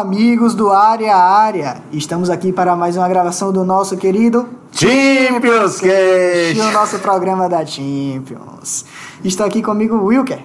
[0.00, 1.78] Amigos do Área Área.
[1.90, 6.60] Estamos aqui para mais uma gravação do nosso querido Champions Cast.
[6.60, 8.84] o nosso programa da Champions.
[9.24, 10.44] Está aqui comigo o Wilker.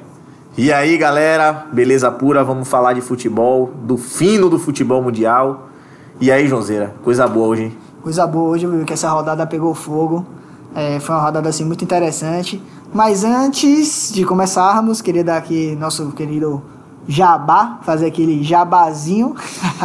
[0.58, 2.46] E aí, galera, beleza pura?
[2.46, 5.68] Vamos falar de futebol, do fino do futebol mundial.
[6.22, 7.78] E aí, Joãozeira, coisa boa hoje, hein?
[8.02, 8.94] Coisa boa hoje, Wilker.
[8.94, 10.26] Essa rodada pegou fogo.
[10.74, 12.64] É, foi uma rodada assim muito interessante.
[12.94, 16.64] Mas antes de começarmos, queria dar aqui nosso querido
[17.08, 19.36] jabá, fazer aquele jabazinho.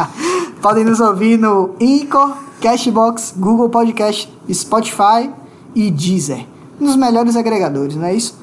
[0.61, 5.29] Podem nos ouvir no Anchor, Cashbox, Google Podcast, Spotify
[5.75, 6.45] e Deezer.
[6.79, 8.37] Nos melhores agregadores, não é isso?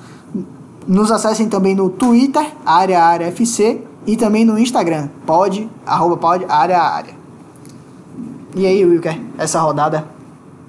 [0.87, 6.45] Nos acessem também no Twitter, área área FC, e também no Instagram, pod, arroba pod,
[6.49, 7.15] área área.
[8.55, 10.07] E aí, Wilker, essa rodada?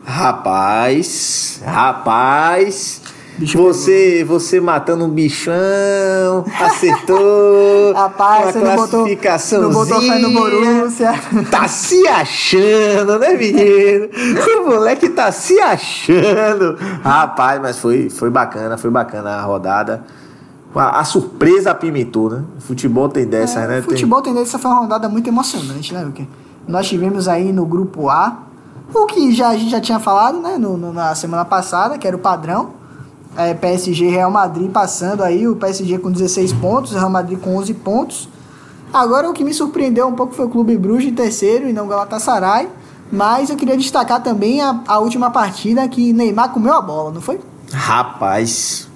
[0.06, 3.02] Rapaz, rapaz,
[3.38, 7.94] Bicho você, você matando um bichão, acertou.
[7.94, 9.08] Rapaz, você não botou,
[9.62, 11.14] não botou fé no Borussia.
[11.52, 14.08] Tá se achando, né, menino?
[14.66, 16.78] O moleque tá se achando.
[17.04, 20.04] Rapaz, mas foi, foi bacana, foi bacana a rodada.
[20.74, 22.44] A, a surpresa apimentou, né?
[22.60, 23.82] Futebol tem dessa, É, né?
[23.82, 26.26] futebol tem dessa foi uma rodada muito emocionante, né, Wilker?
[26.68, 28.40] Nós tivemos aí no grupo A,
[28.94, 32.08] o que já, a gente já tinha falado, né, no, no- na semana passada, que
[32.08, 32.72] era o padrão.
[33.38, 37.56] É, PSG Real Madrid passando aí, o PSG com 16 pontos, o Real Madrid com
[37.58, 38.30] 11 pontos.
[38.94, 41.86] Agora o que me surpreendeu um pouco foi o Clube Bruges em terceiro e não
[41.86, 42.70] o Galatasaray.
[43.12, 47.22] Mas eu queria destacar também a, a última partida que Neymar comeu a bola, não
[47.22, 47.40] foi?
[47.72, 48.88] Rapaz,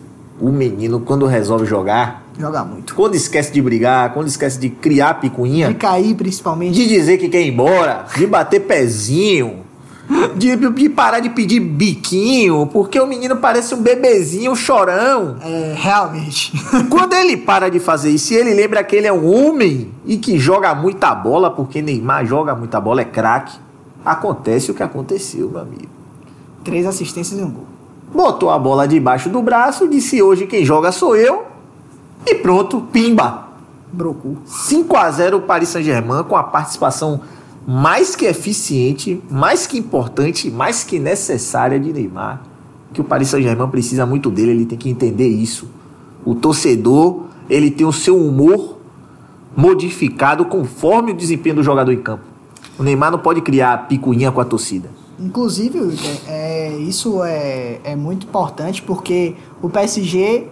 [0.41, 2.95] o menino, quando resolve jogar, Joga muito.
[2.95, 6.73] quando esquece de brigar, quando esquece de criar De picuinha, cair principalmente.
[6.73, 9.59] de dizer que quer ir embora, de bater pezinho,
[10.35, 15.37] de, de parar de pedir biquinho, porque o menino parece um bebezinho, um chorão.
[15.41, 16.51] É, realmente.
[16.89, 20.39] Quando ele para de fazer isso, ele lembra que ele é um homem e que
[20.39, 23.57] joga muita bola, porque Neymar joga muita bola, é craque,
[24.03, 25.89] acontece o que aconteceu, meu amigo.
[26.63, 27.67] Três assistências e um gol.
[28.11, 31.45] Botou a bola debaixo do braço, disse hoje quem joga sou eu,
[32.25, 33.47] e pronto, pimba.
[33.91, 34.37] Brocu.
[34.45, 37.21] 5 a 0 o Paris Saint-Germain com a participação
[37.71, 42.41] mais que eficiente, mais que importante, mais que necessária de Neymar.
[42.91, 45.67] Que o Paris Saint-Germain precisa muito dele, ele tem que entender isso.
[46.25, 48.79] O torcedor, ele tem o seu humor
[49.55, 52.23] modificado conforme o desempenho do jogador em campo.
[52.79, 54.89] O Neymar não pode criar picuinha com a torcida.
[55.19, 60.47] Inclusive, Wilker, é, isso é, é muito importante porque o PSG,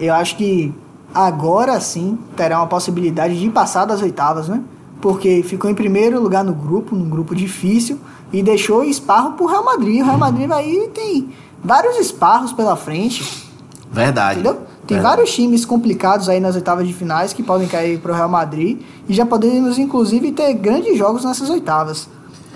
[0.00, 0.74] eu acho que
[1.14, 4.64] agora sim terá uma possibilidade de passar das oitavas, né?
[5.00, 7.98] Porque ficou em primeiro lugar no grupo, num grupo difícil,
[8.32, 10.00] e deixou esparro pro Real Madrid.
[10.00, 11.28] O Real Madrid vai tem
[11.62, 13.44] vários esparros pela frente,
[13.90, 14.40] Verdade.
[14.40, 14.60] entendeu?
[14.86, 15.16] Tem Verdade.
[15.16, 19.12] vários times complicados aí nas oitavas de finais que podem cair pro Real Madrid e
[19.12, 22.08] já podemos inclusive ter grandes jogos nessas oitavas.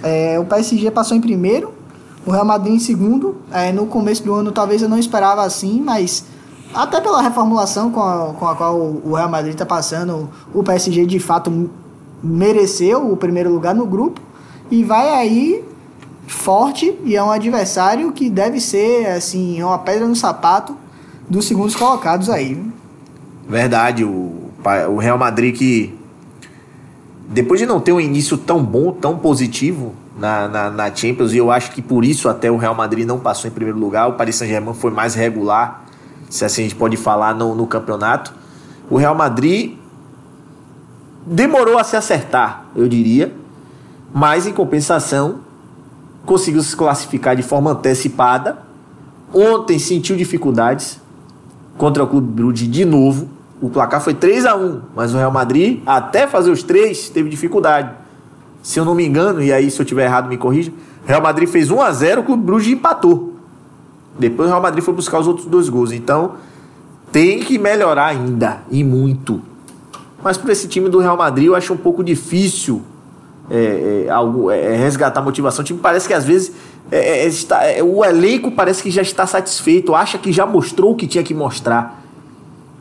[0.03, 1.73] É, o PSG passou em primeiro,
[2.25, 3.37] o Real Madrid em segundo.
[3.51, 6.25] É, no começo do ano talvez eu não esperava assim, mas
[6.73, 11.05] até pela reformulação com a, com a qual o Real Madrid está passando, o PSG
[11.07, 11.69] de fato
[12.23, 14.21] mereceu o primeiro lugar no grupo
[14.71, 15.65] e vai aí
[16.27, 20.77] forte e é um adversário que deve ser assim uma pedra no sapato
[21.29, 22.63] dos segundos colocados aí.
[23.49, 24.51] Verdade, o,
[24.91, 25.99] o Real Madrid que
[27.29, 31.37] depois de não ter um início tão bom, tão positivo na, na, na Champions, e
[31.37, 34.15] eu acho que por isso até o Real Madrid não passou em primeiro lugar, o
[34.15, 35.85] Paris Saint-Germain foi mais regular,
[36.29, 38.35] se assim a gente pode falar, no, no campeonato.
[38.91, 39.77] O Real Madrid
[41.31, 43.33] demorou a se acertar, eu diria,
[44.13, 45.37] mas em compensação
[46.27, 48.59] conseguiu se classificar de forma antecipada.
[49.33, 51.01] Ontem sentiu dificuldades,
[51.79, 53.29] contra o Clube Brugge de novo.
[53.63, 57.29] O placar foi 3 a 1 mas o Real Madrid, até fazer os três, teve
[57.29, 57.93] dificuldade.
[58.61, 60.73] Se eu não me engano, e aí se eu tiver errado me corrija,
[61.07, 63.37] Real Madrid fez 1 a 0 o Clube Brugge empatou.
[64.19, 65.93] Depois o Real Madrid foi buscar os outros dois gols.
[65.93, 66.33] Então,
[67.13, 69.50] tem que melhorar ainda, e muito.
[70.23, 72.83] Mas para esse time do Real Madrid, eu acho um pouco difícil
[73.51, 75.63] é, é, algo, é, resgatar a motivação.
[75.63, 76.53] O time parece que às vezes
[76.91, 80.93] é, é, está, é, o elenco parece que já está satisfeito, acha que já mostrou
[80.93, 82.03] o que tinha que mostrar.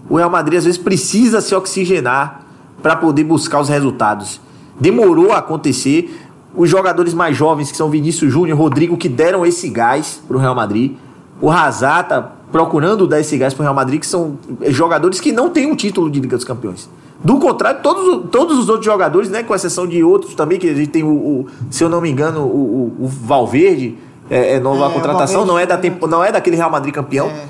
[0.09, 2.43] O Real Madrid às vezes precisa se oxigenar
[2.81, 4.41] para poder buscar os resultados.
[4.79, 6.25] Demorou a acontecer.
[6.55, 10.39] Os jogadores mais jovens, que são Vinícius Júnior, Rodrigo, que deram esse gás para o
[10.39, 10.93] Real Madrid.
[11.39, 12.21] O Hazard tá
[12.51, 14.37] procurando dar esse gás para o Real Madrid, que são
[14.67, 16.89] jogadores que não têm um título de Liga dos Campeões.
[17.23, 20.73] Do contrário, todos, todos os outros jogadores, né, com exceção de outros também, que a
[20.73, 23.97] gente tem o, o- se eu não me engano, o, o- o Valverde,
[24.29, 25.81] é, é nova É, contratação, não é, da né?
[25.81, 27.27] tempo, não é daquele Real Madrid campeão.
[27.27, 27.45] É,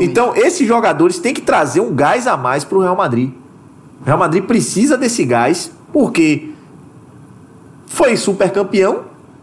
[0.00, 3.30] então, esses jogadores têm que trazer um gás a mais para o Real Madrid.
[4.02, 6.50] O Real Madrid precisa desse gás, porque
[7.86, 9.00] foi super campeão,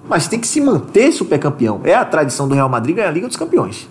[0.08, 1.82] mas tem que se manter super campeão.
[1.84, 3.90] É a tradição do Real Madrid ganhar a Liga dos Campeões.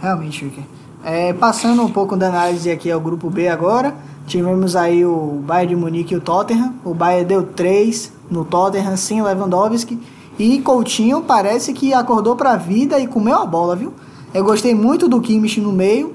[0.00, 0.64] Realmente, Wicker.
[1.04, 3.92] É, passando um pouco da análise aqui ao grupo B agora,
[4.24, 6.74] tivemos aí o Bayern de Munique e o Tottenham.
[6.84, 9.98] O Bayern deu 3 no Tottenham sem Lewandowski.
[10.38, 13.92] E Coutinho parece que acordou para a vida e comeu a bola, viu?
[14.32, 16.14] Eu gostei muito do Kimmich no meio.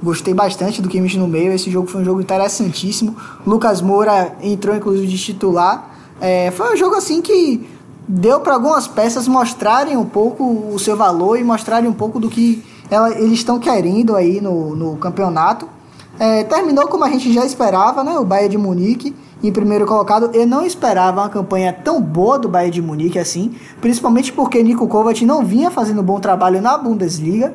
[0.00, 1.52] Gostei bastante do Kimmich no meio.
[1.52, 3.16] Esse jogo foi um jogo interessantíssimo.
[3.44, 5.90] Lucas Moura entrou inclusive de titular.
[6.20, 7.68] É, foi um jogo assim que
[8.06, 12.30] deu para algumas peças mostrarem um pouco o seu valor e mostrarem um pouco do
[12.30, 15.68] que ela, eles estão querendo aí no, no campeonato.
[16.18, 18.18] É, terminou como a gente já esperava, né?
[18.18, 20.30] O Bayern de Munique em primeiro colocado.
[20.34, 24.86] Eu não esperava uma campanha tão boa do Bayern de Munique assim, principalmente porque Nico
[24.88, 27.54] Kovac não vinha fazendo bom trabalho na Bundesliga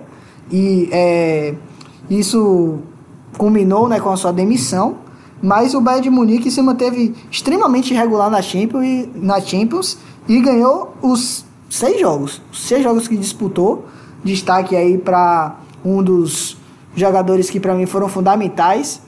[0.52, 1.56] e é,
[2.10, 2.80] isso
[3.38, 4.98] culminou né, com a sua demissão.
[5.42, 10.40] Mas o Bayern de Munique se manteve extremamente regular na Champions, e, na Champions e
[10.40, 13.86] ganhou os seis jogos, os seis jogos que disputou.
[14.24, 16.58] Destaque aí para um dos
[16.96, 19.02] jogadores que para mim foram fundamentais,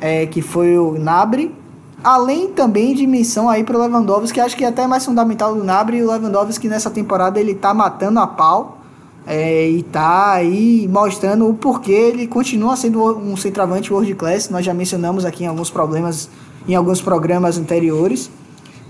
[0.00, 1.54] é, que foi o Nabre.
[2.02, 5.54] Além também de menção aí para o Lewandowski, que acho que é até mais fundamental
[5.54, 8.78] do Nabre, o Lewandowski nessa temporada ele tá matando a pau
[9.26, 14.48] é, e tá aí mostrando o porquê ele continua sendo um centroavante world class.
[14.48, 16.30] Nós já mencionamos aqui em alguns problemas,
[16.68, 18.30] em alguns programas anteriores,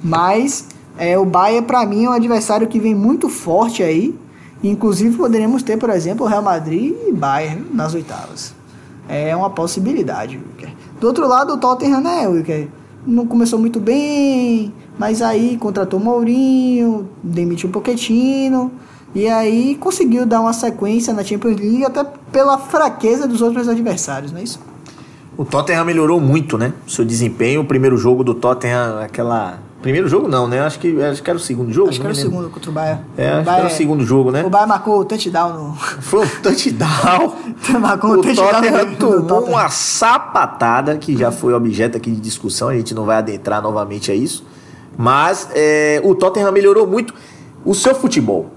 [0.03, 0.67] mas
[0.99, 4.15] é, o Bayern para mim é um adversário que vem muito forte aí.
[4.63, 8.55] Inclusive poderíamos ter, por exemplo, Real Madrid e Bayern nas oitavas.
[9.09, 10.75] É uma possibilidade, Wilker.
[11.01, 12.69] Do outro lado, o Tottenham, né, Wilker?
[13.07, 18.71] não começou muito bem, mas aí contratou Mourinho, demitiu o Pochettino,
[19.15, 24.31] e aí conseguiu dar uma sequência na Champions League até pela fraqueza dos outros adversários,
[24.31, 24.61] não é isso?
[25.37, 26.73] O Tottenham melhorou muito, né?
[26.87, 27.61] Seu desempenho.
[27.61, 30.61] O primeiro jogo do Tottenham, aquela Primeiro jogo não, né?
[30.61, 31.91] Acho que, acho que era o segundo jogo.
[31.91, 33.05] Acho que era o segundo contra o Bayern.
[33.17, 34.43] É, acho que era o segundo jogo, né?
[34.45, 35.75] O Bayern marcou o touchdown no...
[35.75, 37.37] Foi um touchdown.
[37.81, 39.51] marcou o um touchdown Tottenham no tomou Tottenham.
[39.51, 44.11] uma sapatada, que já foi objeto aqui de discussão, a gente não vai adentrar novamente
[44.11, 44.45] a isso.
[44.97, 47.15] Mas é, o Tottenham melhorou muito
[47.65, 48.51] o seu futebol.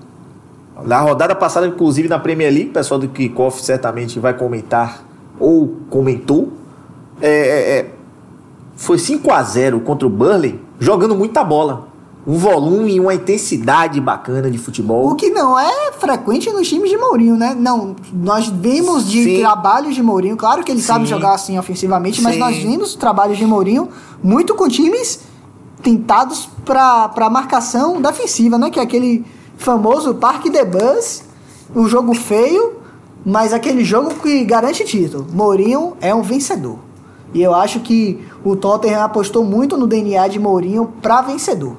[0.83, 5.03] Na rodada passada, inclusive na Premier League, o pessoal do Kickoff certamente vai comentar
[5.39, 6.51] ou comentou.
[7.21, 7.91] É, é, é,
[8.75, 11.87] foi 5 a 0 contra o Burnley, jogando muita bola.
[12.25, 15.09] Um volume e uma intensidade bacana de futebol.
[15.09, 17.55] O que não é frequente nos times de Mourinho, né?
[17.57, 19.39] Não, nós vimos de Sim.
[19.39, 21.11] trabalhos de Mourinho, claro que ele sabe Sim.
[21.11, 22.39] jogar assim ofensivamente, mas Sim.
[22.39, 23.89] nós vimos trabalhos de Mourinho
[24.21, 25.21] muito com times
[25.81, 28.69] tentados para marcação defensiva, né?
[28.69, 29.25] Que é aquele
[29.57, 31.23] famoso Parque de Bus,
[31.73, 32.73] o jogo feio,
[33.25, 35.25] mas aquele jogo que garante título.
[35.31, 36.90] Mourinho é um vencedor.
[37.33, 41.77] E eu acho que o Tottenham apostou muito no DNA de Mourinho para vencedor.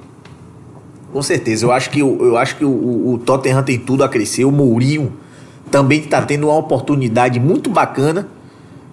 [1.12, 4.44] Com certeza, eu acho que, eu acho que o- o Tottenham tem tudo a crescer.
[4.46, 5.12] O Mourinho
[5.70, 8.28] também está tendo uma oportunidade muito bacana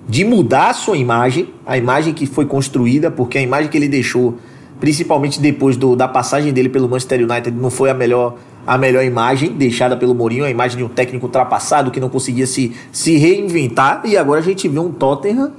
[0.07, 3.87] de mudar a sua imagem, a imagem que foi construída, porque a imagem que ele
[3.87, 4.35] deixou,
[4.81, 8.35] principalmente depois do- da passagem dele pelo Manchester United, não foi a melhor,
[8.67, 12.45] a melhor imagem deixada pelo Mourinho, a imagem de um técnico ultrapassado que não conseguia
[12.47, 14.01] se, se reinventar.
[14.03, 15.51] E agora a gente vê um Tottenham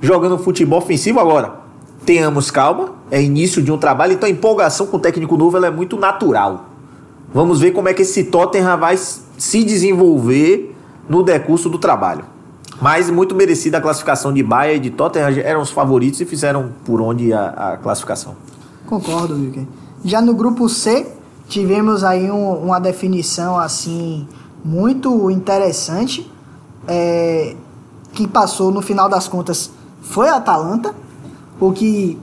[0.00, 1.60] jogando futebol ofensivo agora.
[2.04, 5.70] Tenhamos calma, é início de um trabalho, então a empolgação com o técnico novo é
[5.70, 6.66] muito natural.
[7.34, 10.74] Vamos ver como é que esse Tottenham vai se desenvolver
[11.08, 12.24] no decurso do trabalho.
[12.80, 16.70] Mas muito merecida a classificação de Bayern e de Tottenham, eram os favoritos e fizeram
[16.84, 18.36] por onde a, a classificação.
[18.86, 19.64] Concordo, Wilker.
[20.04, 21.06] Já no grupo C,
[21.48, 24.26] tivemos aí um- uma definição assim
[24.64, 26.30] muito interessante,
[26.86, 27.54] é,
[28.12, 30.94] que passou no final das contas foi a Atalanta,
[31.60, 32.18] o que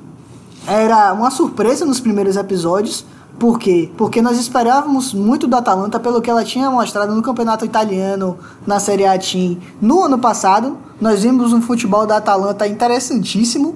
[0.68, 3.06] era uma surpresa nos primeiros episódios.
[3.38, 3.92] Por quê?
[3.98, 8.80] Porque nós esperávamos muito da Atalanta pelo que ela tinha mostrado no Campeonato Italiano, na
[8.80, 9.58] Série A Team.
[9.82, 13.76] No ano passado, nós vimos um futebol da Atalanta interessantíssimo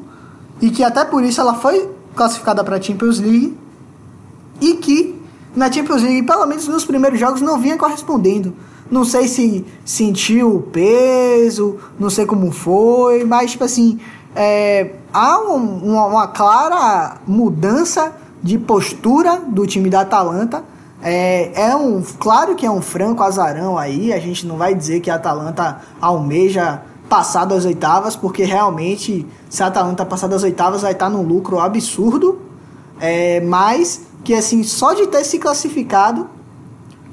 [0.62, 3.58] e que até por isso ela foi classificada para a Champions League
[4.62, 5.20] e que
[5.56, 8.54] na Champions League, pelo menos nos primeiros jogos, não vinha correspondendo.
[8.90, 14.00] Não sei se sentiu o peso, não sei como foi, mas tipo assim,
[14.36, 20.64] é, há um- uma, uma clara mudança de postura do time da Atalanta.
[21.02, 25.00] É, é um, claro que é um franco azarão aí, a gente não vai dizer
[25.00, 30.82] que a Atalanta almeja passar das oitavas, porque realmente, se a Atalanta passar das oitavas,
[30.82, 32.40] vai estar num lucro absurdo.
[33.00, 36.28] É, mas que assim, só de ter se classificado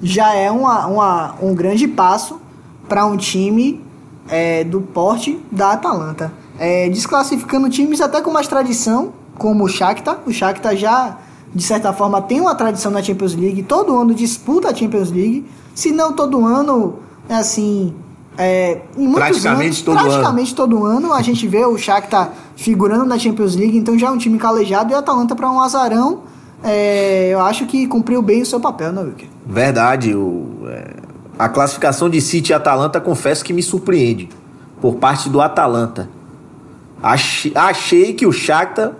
[0.02, 2.40] já é uma, uma- um grande passo
[2.88, 3.82] para um time
[4.28, 6.32] é, do porte da Atalanta.
[6.58, 10.18] É, desclassificando times até com mais tradição, como o Shakhtar.
[10.26, 11.18] O Shakhtar já
[11.54, 15.46] de certa forma, tem uma tradição na Champions League, todo ano disputa a Champions League,
[15.74, 16.96] se não todo ano,
[17.30, 17.94] é assim,
[18.36, 18.82] é,
[19.14, 20.56] praticamente anos, todo praticamente ano.
[20.56, 24.18] todo ano a gente vê o Shakhtar figurando na Champions League, então já é um
[24.18, 26.24] time calejado e o Atalanta para um azarão,
[26.62, 29.28] é, eu acho que cumpriu bem o seu papel, né, Wilker?
[29.46, 30.14] Verdade.
[30.14, 30.94] O, é,
[31.38, 34.28] a classificação de City e Atalanta, confesso que me surpreende
[34.80, 36.08] por parte do Atalanta.
[37.02, 38.92] Achei, achei que o Shakhtar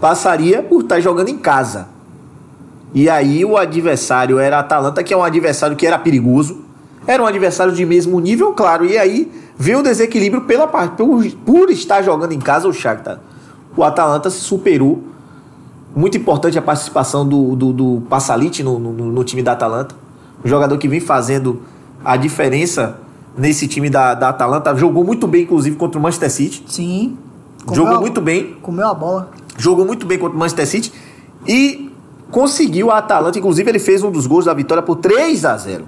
[0.00, 1.88] passaria por estar jogando em casa.
[2.94, 6.62] E aí o adversário era Atalanta, que é um adversário que era perigoso.
[7.06, 8.84] Era um adversário de mesmo nível, claro.
[8.84, 13.20] E aí veio o desequilíbrio pela parte por, por estar jogando em casa o Shakhtar.
[13.76, 15.11] O Atalanta se superou.
[15.94, 19.94] Muito importante a participação do, do, do Passalit no, no, no time da Atalanta.
[20.44, 21.62] Um jogador que vem fazendo
[22.04, 22.98] a diferença
[23.36, 24.74] nesse time da, da Atalanta.
[24.74, 26.64] Jogou muito bem, inclusive, contra o Manchester City.
[26.66, 27.16] Sim.
[27.72, 28.56] Jogou muito bem.
[28.62, 29.30] Comeu a bola.
[29.56, 30.92] Jogou muito bem contra o Manchester City.
[31.46, 31.90] E
[32.30, 33.38] conseguiu a Atalanta.
[33.38, 35.84] Inclusive, ele fez um dos gols da vitória por 3 a 0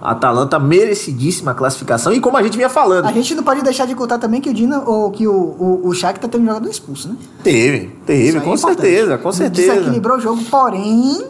[0.00, 2.12] a Atalanta merecidíssima classificação.
[2.12, 3.06] E como a gente vinha falando.
[3.06, 5.88] A gente não pode deixar de contar também que o Dina, ou que o, o,
[5.88, 7.16] o Shakhtar teve um jogador expulso, né?
[7.42, 9.72] Teve, teve, aí com é certeza, com certeza.
[9.74, 11.24] Desequilibrou o jogo, porém.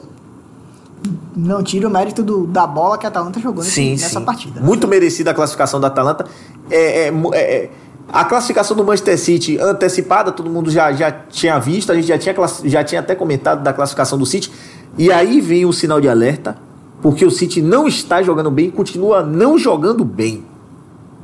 [1.36, 4.24] Não tira o mérito do, da bola que a Atalanta jogou nesse- Sim, nessa sim.
[4.24, 4.60] partida.
[4.60, 6.26] Muito merecida a classificação da Atalanta.
[6.68, 7.70] É, é, é, é,
[8.12, 12.18] a classificação do Manchester City antecipada, todo mundo já, já tinha visto, a gente já
[12.18, 12.34] tinha,
[12.64, 14.50] já tinha até comentado da classificação do City.
[14.96, 16.56] E aí vem o sinal de alerta,
[17.02, 20.44] porque o City não está jogando bem, continua não jogando bem.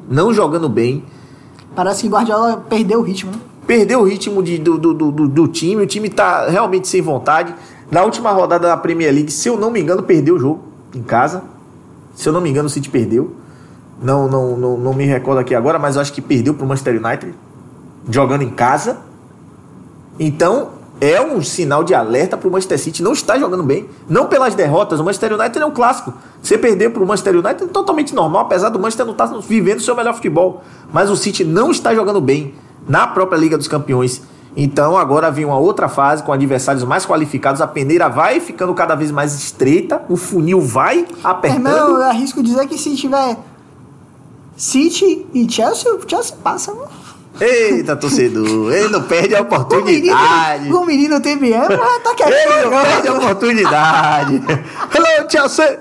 [0.08, 1.04] Não jogando bem.
[1.74, 3.38] Parece que Guardiola perdeu o ritmo, né?
[3.66, 7.00] Perdeu o ritmo de- do, do, do, do- do time, o time está realmente sem
[7.00, 7.54] vontade.
[7.90, 10.60] Na última rodada da Premier League, se eu não me engano, perdeu o jogo
[10.94, 11.42] em casa.
[12.14, 13.32] Se eu não me engano, o City perdeu.
[14.02, 16.68] Não, não, não, não me recordo aqui agora, mas eu acho que perdeu para o
[16.68, 17.34] Manchester United,
[18.10, 18.98] jogando em casa.
[20.18, 20.68] Então,
[21.00, 23.88] é um sinal de alerta para o Manchester City não está jogando bem.
[24.08, 26.14] Não pelas derrotas, o Manchester United é um clássico.
[26.42, 29.78] Você perder para o Manchester United é totalmente normal, apesar do Manchester não estar vivendo
[29.78, 30.62] o seu melhor futebol.
[30.92, 32.54] Mas o City não está jogando bem
[32.88, 34.22] na própria Liga dos Campeões.
[34.56, 37.60] Então agora vem uma outra fase com adversários mais qualificados.
[37.60, 41.66] A peneira vai ficando cada vez mais estreita, o funil vai apertando.
[41.66, 43.36] Irmão, eu arrisco dizer que se tiver
[44.56, 46.72] City e Chelsea, o Chelsea passa.
[46.72, 46.86] né?
[47.40, 50.72] Eita, torcedor, ele não perde a O menino, oportunidade.
[50.72, 52.70] o menino tem mas tá Ele quieto.
[52.70, 54.42] não perde a oportunidade.
[54.94, 55.78] Hello, Chelsea!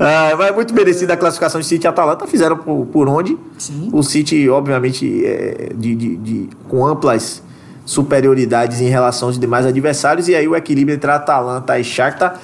[0.00, 2.26] ah, mas muito merecida a classificação de City e Atalanta.
[2.26, 3.36] Fizeram por, por onde?
[3.58, 3.90] Sim.
[3.92, 7.42] O City, obviamente, é, de, de- de- com amplas
[7.84, 10.28] superioridades em relação aos demais adversários.
[10.28, 12.40] E aí o equilíbrio entre Atalanta e Shakhtar.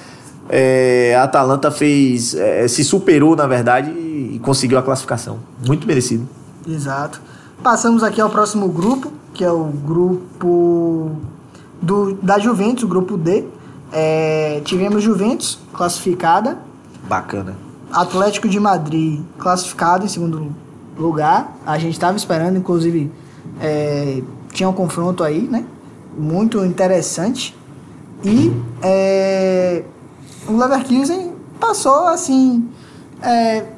[0.48, 5.40] É, a Atalanta fez, é, se superou, na verdade, e conseguiu a classificação.
[5.66, 6.28] Muito merecido.
[6.68, 7.20] Exato.
[7.62, 11.12] Passamos aqui ao próximo grupo, que é o grupo
[11.80, 13.44] do, da Juventus, o grupo D.
[13.92, 16.58] É, tivemos Juventus classificada,
[17.08, 17.56] Bacana.
[17.92, 20.52] Atlético de Madrid classificado em segundo
[20.98, 21.56] lugar.
[21.64, 23.12] A gente estava esperando, inclusive,
[23.60, 24.22] é,
[24.52, 25.64] tinha um confronto aí, né?
[26.16, 27.56] Muito interessante.
[28.24, 29.84] E é,
[30.48, 32.68] o Leverkusen passou assim.
[33.22, 33.75] é,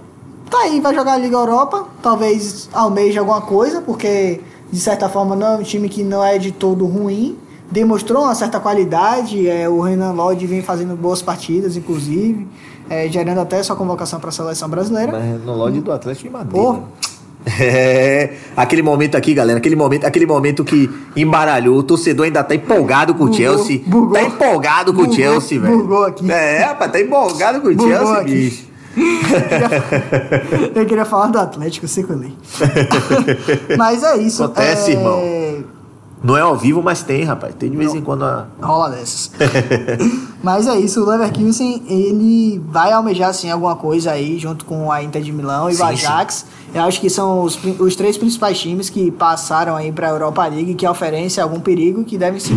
[0.48, 1.86] tá aí, vai jogar a Liga Europa.
[2.02, 4.40] Talvez almeje alguma coisa, porque
[4.70, 7.36] de certa forma não é um time que não é de todo ruim.
[7.70, 9.48] Demonstrou uma certa qualidade.
[9.48, 12.46] É, o Renan Lodge vem fazendo boas partidas, inclusive,
[12.88, 15.12] é, gerando até sua convocação para a seleção brasileira.
[15.12, 16.62] Mas no lodge do Atlético de Madrid.
[16.62, 16.82] Né?
[17.60, 22.54] É, aquele momento aqui, galera, aquele momento, aquele momento que embaralhou, o torcedor ainda tá
[22.54, 23.80] empolgado com o Chelsea.
[23.86, 24.12] bugou.
[24.12, 25.78] tá empolgado com o Chelsea, velho.
[25.78, 26.30] bugou aqui.
[26.30, 28.32] É, rapaz, tá empolgado com o Chelsea, aqui.
[28.32, 28.67] bicho.
[30.74, 32.36] Eu queria falar do Atlético, eu sei que eu li.
[33.76, 34.42] Mas é isso.
[34.42, 34.94] Acontece, é...
[34.94, 35.68] irmão.
[36.22, 37.54] Não é ao vivo, mas tem, rapaz.
[37.54, 38.46] Tem de vez em quando a.
[38.60, 39.30] Rola dessas.
[40.42, 45.02] Mas é isso, o Leverkusen, ele vai almejar, assim, alguma coisa aí, junto com a
[45.02, 46.46] Inter de Milão e Sim, o Ajax.
[46.74, 50.74] Eu acho que são os, os três principais times que passaram aí pra Europa League,
[50.74, 52.52] que oferecem algum perigo, que devem se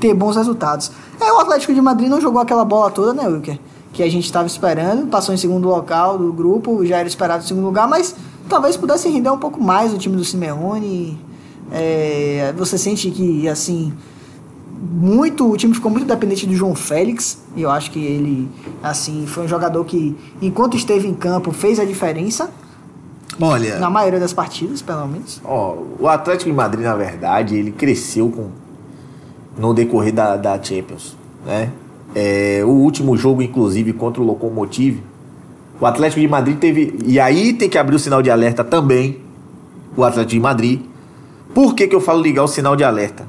[0.00, 0.90] ter bons resultados.
[1.20, 3.58] É, o Atlético de Madrid não jogou aquela bola toda, né, Wilker?
[3.92, 7.46] Que a gente estava esperando, passou em segundo local do grupo, já era esperado em
[7.46, 8.14] segundo lugar, mas
[8.48, 11.18] talvez pudesse render um pouco mais o time do Simeone.
[11.70, 13.92] É, você sente que, assim,
[14.82, 18.48] muito o time ficou muito dependente do João Félix e eu acho que ele
[18.82, 22.50] assim foi um jogador que enquanto esteve em campo fez a diferença
[23.40, 23.78] Olha.
[23.78, 28.28] na maioria das partidas pelo menos Ó, o Atlético de Madrid, na verdade, ele cresceu
[28.28, 28.48] com
[29.56, 31.70] no decorrer da, da Champions, né?
[32.14, 35.02] É, o último jogo, inclusive, contra o Lokomotiv,
[35.80, 36.98] o Atlético de Madrid teve...
[37.04, 39.18] E aí tem que abrir o sinal de alerta também,
[39.96, 40.80] o Atlético de Madrid.
[41.54, 43.26] Por que, que eu falo ligar o sinal de alerta?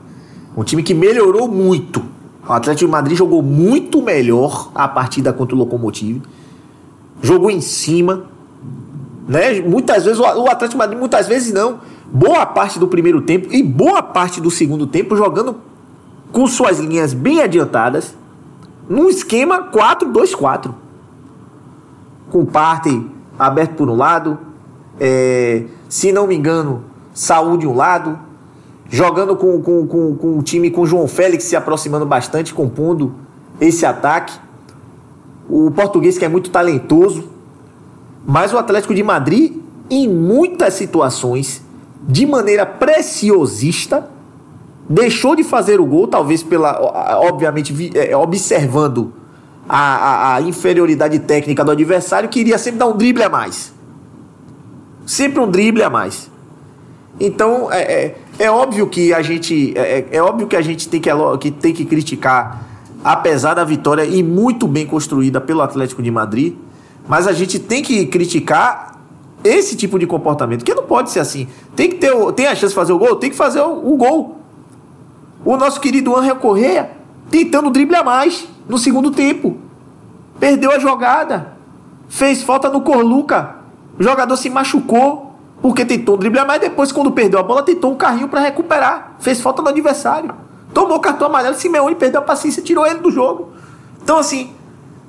[0.56, 2.04] Um time que melhorou muito
[2.48, 6.22] O Atlético de Madrid jogou muito melhor a partida contra o Locomotive.
[7.22, 8.26] Jogou em cima.
[9.28, 9.62] Né?
[9.62, 11.80] Muitas vezes, o Atlético de Madrid, muitas vezes não.
[12.12, 15.56] Boa parte do primeiro tempo e boa parte do segundo tempo jogando
[16.32, 18.14] com suas linhas bem adiantadas.
[18.94, 20.72] Num esquema 4-2-4.
[22.30, 23.04] Com parte
[23.40, 24.38] aberto por um lado.
[25.00, 28.20] É, se não me engano, Saúl de um lado,
[28.88, 33.16] jogando com, com, com, com o time com o João Félix se aproximando bastante, compondo
[33.60, 34.40] esse ataque.
[35.50, 37.30] O português que é muito talentoso.
[38.24, 39.58] Mas o Atlético de Madrid,
[39.90, 41.64] em muitas situações,
[42.08, 44.08] de maneira preciosista,
[44.90, 46.80] deixou de fazer o gol, talvez pela,
[47.20, 49.14] obviamente, é, observando
[49.68, 53.74] a, a, a inferioridade técnica do adversário, que iria sempre dar um drible a mais.
[55.06, 56.30] Sempre um drible a mais.
[57.20, 60.90] Então, é, é, é óbvio que a gente é, é, é óbvio que a gente
[60.90, 61.10] tem que,
[61.40, 62.68] que tem que criticar,
[63.04, 66.56] apesar da vitória e muito bem construída pelo Atlético de Madrid,
[67.08, 69.00] mas a gente tem que criticar
[69.44, 71.48] esse tipo de comportamento, que não pode ser assim.
[71.76, 73.98] Tem que ter, tem a chance de fazer o gol, tem que fazer o, o
[73.98, 74.43] gol.
[75.46, 76.92] O nosso querido Angel Correia
[77.30, 79.58] tentando driblar mais no segundo tempo.
[80.40, 81.54] Perdeu a jogada.
[82.08, 83.56] Fez falta no Corluca.
[84.00, 87.96] O jogador se machucou porque tentou driblar, mas depois, quando perdeu a bola, tentou um
[87.96, 89.16] carrinho para recuperar.
[89.20, 90.34] Fez falta no adversário.
[90.74, 93.54] Tomou cartão amarelo, Simeone perdeu a paciência tirou ele do jogo.
[94.02, 94.52] Então, assim,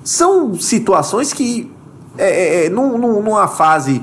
[0.04, 1.72] são situações que,
[2.16, 4.02] é, é, é num, numa fase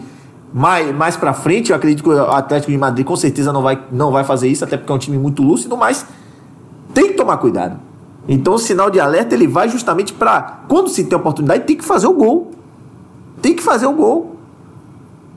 [0.54, 3.82] mais, mais para frente, eu acredito que o Atlético de Madrid com certeza não vai,
[3.92, 6.06] não vai fazer isso, até porque é um time muito lúcido, mas
[6.94, 7.80] tem que tomar cuidado.
[8.28, 11.84] Então, o sinal de alerta ele vai justamente para, quando se tem oportunidade, tem que
[11.84, 12.52] fazer o gol.
[13.42, 14.36] Tem que fazer o gol.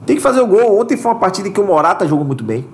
[0.04, 0.78] Tem que fazer o gol.
[0.78, 2.66] Ontem foi uma partida em que o Morata jogou muito bem.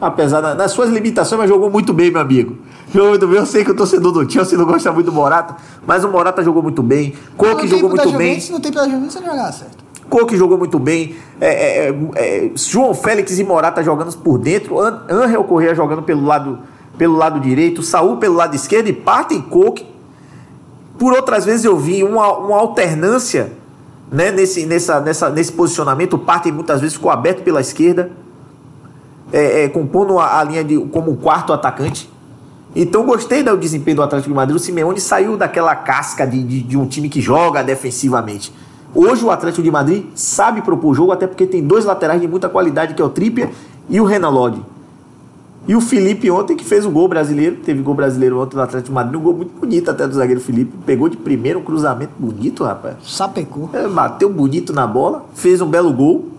[0.00, 2.56] Apesar das suas limitações, mas jogou muito bem, meu amigo.
[2.92, 3.36] Jogou muito bem.
[3.36, 6.42] Eu sei que o torcedor do Chelsea não gosta muito do Morata, mas o Morata
[6.42, 7.14] jogou muito bem.
[7.36, 8.40] Coque jogou muito bem.
[8.40, 9.84] Se no tempo da Juventus, você jogar certo.
[10.08, 11.16] Coque jogou muito bem.
[11.40, 14.80] É, é, é, João Félix e Morata jogando por dentro.
[14.80, 16.60] An Angel Correa jogando pelo lado,
[17.00, 17.82] pelo lado direito.
[17.82, 18.88] Saúl pelo lado esquerdo.
[18.88, 19.86] E parte em Coque.
[20.98, 23.52] Por outras vezes eu vi uma, uma alternância
[24.12, 26.12] né, nesse, nessa, nessa, nesse posicionamento.
[26.12, 28.10] O Partey muitas vezes ficou aberto pela esquerda,
[29.32, 32.10] é, é, compondo a, a, linha de, como quarto atacante.
[32.76, 34.56] Então gostei do desempenho do Atlético de Madrid.
[34.56, 38.52] O Simeone saiu daquela casca de, de, de um time que joga defensivamente.
[38.94, 42.50] Hoje o Atlético de Madrid sabe propor jogo, até porque tem dois laterais de muita
[42.50, 43.50] qualidade, que é o Trippier
[43.88, 44.60] e o Renan Lodi.
[45.70, 48.88] E o Felipe ontem que fez o gol brasileiro, teve gol brasileiro ontem no Atlético
[48.88, 52.10] de Madrid, um gol muito bonito até do zagueiro Felipe, pegou de primeiro um cruzamento
[52.18, 52.96] bonito, rapaz.
[53.04, 53.70] Sapecou.
[53.72, 56.30] É, bateu bonito na bola, fez um belo gol.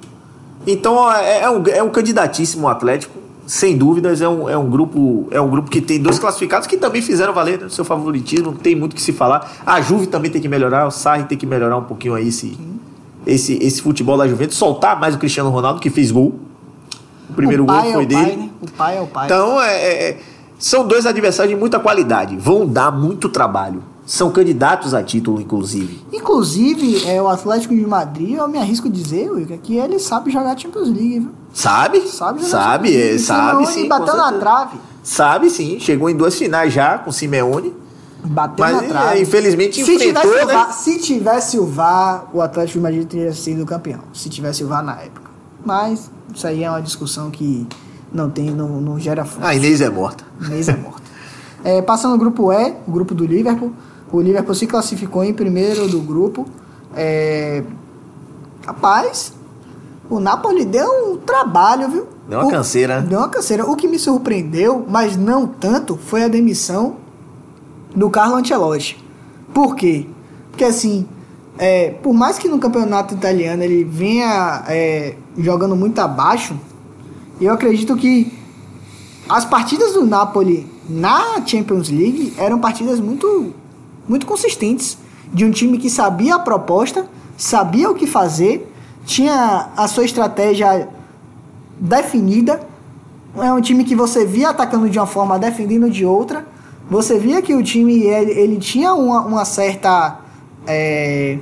[0.67, 3.17] Então é, é, um, é um candidatíssimo Atlético,
[3.47, 6.75] sem dúvidas, é um, é um grupo é um grupo que tem dois classificados que
[6.75, 9.49] também fizeram valer né, seu favoritismo, não tem muito o que se falar.
[9.65, 12.59] A Juve também tem que melhorar, o Sarri tem que melhorar um pouquinho aí esse,
[13.25, 16.50] esse, esse futebol da Juventus, soltar mais o Cristiano Ronaldo, que fez gol
[17.31, 18.25] o primeiro o gol foi é dele.
[18.25, 18.49] Pai, né?
[18.61, 19.25] O pai é o pai.
[19.25, 20.19] Então, é, é, é,
[20.59, 22.35] são dois adversários de muita qualidade.
[22.37, 23.83] Vão dar muito trabalho.
[24.05, 26.01] São candidatos a título, inclusive.
[26.11, 30.31] Inclusive, é, o Atlético de Madrid, eu me arrisco a dizer, Wilker, que ele sabe
[30.31, 31.31] jogar Champions League, viu?
[31.53, 32.01] Sabe?
[32.07, 33.87] Sabe, sabe, é, sabe sim.
[33.87, 34.77] bateu na trave.
[35.03, 37.73] Sabe sim, chegou em duas finais já com Simeone.
[38.23, 39.17] Bateu mas, na trave.
[39.17, 40.43] É, infelizmente se enfrentou, tivesse né?
[40.43, 44.01] o VAR, se tivesse o VAR, o Atlético de Madrid teria sido campeão.
[44.13, 45.31] Se tivesse o VAR na época.
[45.65, 47.67] Mas isso aí é uma discussão que
[48.11, 49.45] não tem, não, não gera fonte.
[49.45, 50.23] A Inês é morta.
[50.45, 51.01] Inês é morta.
[51.63, 53.71] é, passando o grupo E, o grupo do Liverpool.
[54.11, 56.45] O Liverpool se classificou em primeiro do grupo.
[56.93, 57.63] É,
[58.65, 59.33] rapaz,
[60.09, 62.07] o Napoli deu um trabalho, viu?
[62.27, 63.01] Deu uma o, canseira.
[63.01, 63.65] Deu uma canseira.
[63.65, 66.97] O que me surpreendeu, mas não tanto, foi a demissão
[67.95, 69.01] do Carlo Ancelotti.
[69.53, 70.07] Por quê?
[70.49, 71.07] Porque assim,
[71.62, 76.56] é, por mais que no campeonato italiano ele venha é, jogando muito abaixo,
[77.39, 78.34] eu acredito que
[79.30, 83.54] as partidas do Napoli na Champions League eram partidas muito,
[84.10, 84.97] muito consistentes.
[85.32, 88.67] De um time que sabia a proposta, sabia o que fazer,
[89.06, 90.89] tinha a sua estratégia
[91.80, 92.60] definida.
[93.38, 96.43] É um time que você via atacando de uma forma, defendendo de outra.
[96.89, 100.17] Você via que o time ele, ele tinha uma, uma certa.
[100.65, 101.38] É,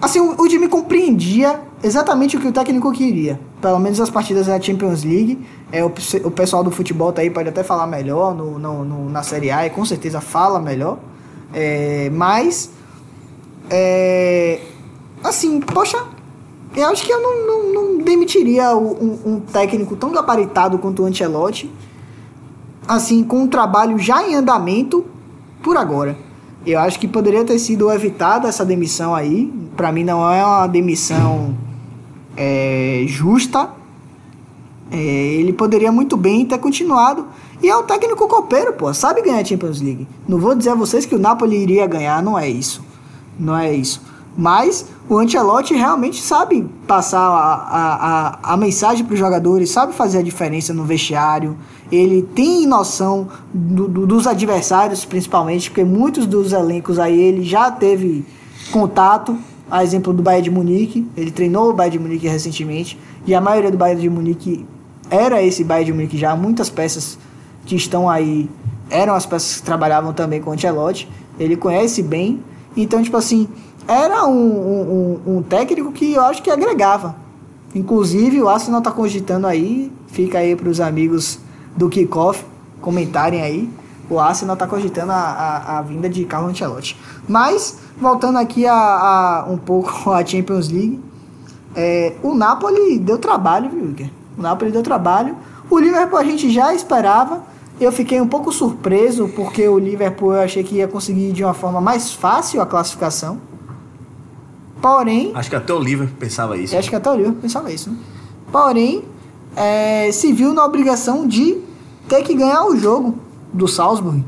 [0.00, 3.40] assim, o, o time compreendia exatamente o que o técnico queria.
[3.60, 5.38] Pelo menos as partidas da Champions League.
[5.72, 5.92] É, o,
[6.24, 9.50] o pessoal do futebol tá aí pode até falar melhor no, no, no na Série
[9.50, 10.98] A e com certeza fala melhor.
[11.52, 12.70] É, mas,
[13.70, 14.60] é,
[15.22, 16.04] assim, poxa,
[16.74, 21.06] eu acho que eu não, não, não demitiria um, um, técnico tão gabaritado quanto o
[21.06, 21.72] Ancelotti,
[22.86, 25.04] assim, com um trabalho já em andamento,
[25.62, 26.16] por agora.
[26.66, 29.52] Eu acho que poderia ter sido evitada essa demissão aí.
[29.76, 31.54] Para mim não é uma demissão
[32.36, 33.70] é, justa.
[34.90, 37.26] É, ele poderia muito bem ter continuado.
[37.62, 40.06] E é um técnico copeiro, pô, sabe ganhar a Champions League.
[40.28, 42.84] Não vou dizer a vocês que o Napoli iria ganhar, não é isso.
[43.38, 44.02] Não é isso.
[44.36, 49.94] Mas o Ancelotti realmente sabe passar a, a, a, a mensagem para os jogadores, sabe
[49.94, 51.56] fazer a diferença no vestiário.
[51.90, 57.70] Ele tem noção do, do, dos adversários, principalmente, porque muitos dos elencos aí ele já
[57.70, 58.24] teve
[58.70, 59.36] contato.
[59.68, 62.96] A exemplo do Bayern de Munique, ele treinou o Bayern de Munique recentemente
[63.26, 64.64] e a maioria do Bayern de Munique
[65.10, 66.36] era esse Bayern de Munique já.
[66.36, 67.18] Muitas peças
[67.64, 68.48] que estão aí
[68.88, 71.08] eram as peças que trabalhavam também com o Ancelotti.
[71.38, 72.40] Ele conhece bem.
[72.76, 73.48] Então, tipo assim,
[73.88, 77.16] era um, um, um técnico que eu acho que agregava.
[77.74, 81.38] Inclusive, o Arsenal está cogitando aí, fica aí para os amigos
[81.76, 82.44] do Kickoff
[82.80, 83.70] comentarem aí.
[84.08, 86.96] O Arsenal está cogitando a, a, a, vinda de Carlo Ancelotti.
[87.28, 91.00] Mas, voltando aqui a, a um pouco a Champions League,
[91.74, 95.36] é, o Napoli deu trabalho, viu, O Napoli deu trabalho.
[95.68, 97.42] O Liverpool a gente já esperava.
[97.78, 101.52] Eu fiquei um pouco surpreso porque o Liverpool eu achei que ia conseguir de uma
[101.52, 103.38] forma mais fácil a classificação.
[104.80, 105.32] Porém.
[105.34, 106.76] Acho que até o Liverpool pensava isso.
[106.76, 107.96] Acho que até o Liverpool pensava isso, né?
[108.52, 109.04] Porém,
[109.56, 111.58] é, se viu na obrigação de
[112.08, 113.18] ter que ganhar o jogo
[113.52, 114.24] do Salzburg.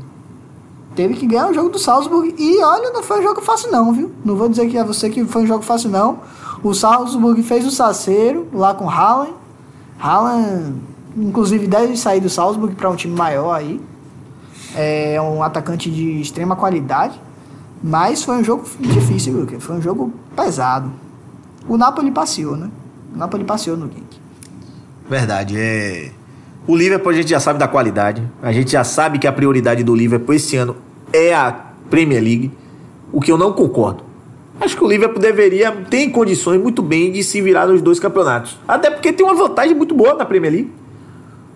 [0.95, 2.35] Teve que ganhar o jogo do Salzburg.
[2.37, 4.11] E olha, não foi um jogo fácil, não, viu?
[4.25, 6.19] Não vou dizer que é você que foi um jogo fácil, não.
[6.61, 9.33] O Salzburg fez o saceiro lá com Haaland.
[9.99, 10.75] Haaland,
[11.15, 13.79] inclusive, deve sair do Salzburg para um time maior aí.
[14.75, 17.19] É um atacante de extrema qualidade.
[17.81, 19.59] Mas foi um jogo difícil, viu?
[19.59, 20.91] Foi um jogo pesado.
[21.67, 22.69] O Napoli passeou, né?
[23.13, 24.19] O Napoli passeou no Genk.
[25.09, 26.11] Verdade, é.
[26.67, 28.21] O Liverpool a gente já sabe da qualidade.
[28.41, 30.75] A gente já sabe que a prioridade do Liverpool esse ano
[31.11, 31.51] é a
[31.89, 32.51] Premier League.
[33.11, 34.03] O que eu não concordo.
[34.61, 38.59] Acho que o Liverpool deveria ter condições muito bem de se virar nos dois campeonatos.
[38.67, 40.71] Até porque tem uma vantagem muito boa na Premier League.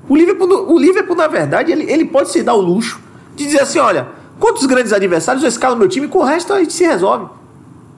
[0.08, 3.00] O Liverpool, o Liverpool na verdade, ele, ele pode se dar o luxo
[3.36, 4.08] de dizer assim: olha,
[4.44, 7.28] Quantos grandes adversários eu escalo meu time, com o resto a gente se resolve.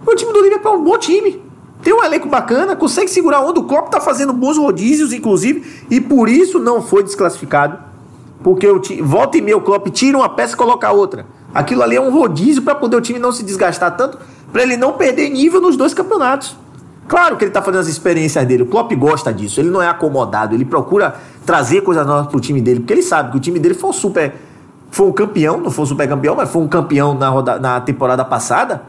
[0.06, 1.42] O time do Liverpool é um bom time.
[1.82, 6.00] Tem um elenco bacana, consegue segurar onde o Klopp tá fazendo bons rodízios, inclusive, e
[6.00, 7.80] por isso não foi desclassificado.
[8.44, 11.26] Porque o time, volta e meia o Klopp tira uma peça e coloca outra.
[11.52, 14.20] Aquilo ali é um rodízio para poder o time não se desgastar tanto,
[14.54, 16.56] para ele não perder nível nos dois campeonatos.
[17.08, 19.88] Claro que ele tá fazendo as experiências dele, o Klopp gosta disso, ele não é
[19.88, 23.58] acomodado, ele procura trazer coisas novas pro time dele, porque ele sabe que o time
[23.58, 24.36] dele foi um super
[24.92, 27.82] foi um campeão, não foi um super campeão, mas foi um campeão na, roda, na
[27.82, 28.84] temporada passada.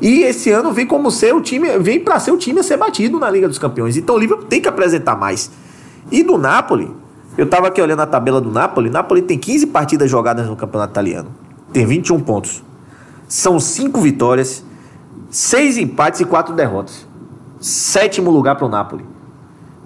[0.00, 2.78] E esse ano vem como ser o time, vem para ser o time a ser
[2.78, 3.96] batido na Liga dos Campeões.
[3.96, 5.50] Então o Liverpool tem que apresentar mais.
[6.10, 6.90] E do Napoli,
[7.36, 10.92] eu tava aqui olhando a tabela do Napoli, Napoli tem 15 partidas jogadas no Campeonato
[10.92, 11.28] Italiano.
[11.72, 12.62] Tem 21 pontos.
[13.28, 14.64] São 5 vitórias,
[15.30, 17.06] 6 empates e 4 derrotas.
[17.60, 19.04] Sétimo lugar para o Napoli.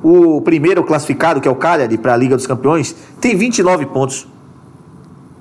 [0.03, 4.27] O primeiro classificado, que é o Cagliari, para a Liga dos Campeões, tem 29 pontos.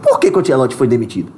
[0.03, 1.31] Por que, o Ancelotti foi demitido?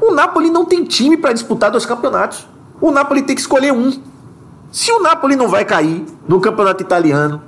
[0.00, 2.48] O Napoli não tem time para disputar dois campeonatos.
[2.80, 3.92] O Napoli tem que escolher um.
[4.72, 7.42] Se o Napoli não vai cair no campeonato italiano,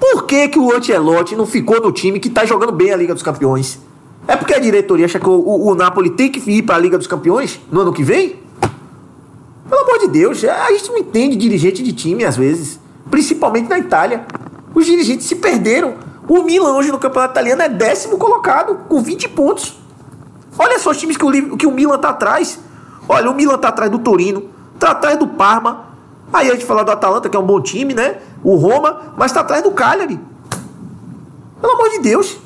[0.00, 3.12] por que, que o Ancelotti não ficou no time que está jogando bem a Liga
[3.12, 3.78] dos Campeões?
[4.26, 6.78] É porque a diretoria acha que o, o, o Napoli tem que ir para a
[6.78, 8.36] Liga dos Campeões no ano que vem?
[9.68, 13.78] Pelo amor de Deus, a gente não entende dirigente de time às vezes, principalmente na
[13.78, 14.26] Itália.
[14.74, 15.94] Os dirigentes se perderam.
[16.26, 19.78] O Milan hoje no campeonato italiano é décimo colocado, com 20 pontos.
[20.58, 22.58] Olha só os times que o, que o Milan tá atrás.
[23.08, 25.86] Olha, o Milan tá atrás do Torino, tá atrás do Parma.
[26.32, 28.16] Aí a gente fala do Atalanta, que é um bom time, né?
[28.42, 30.18] O Roma, mas tá atrás do Cagliari.
[31.60, 32.38] Pelo amor de Deus.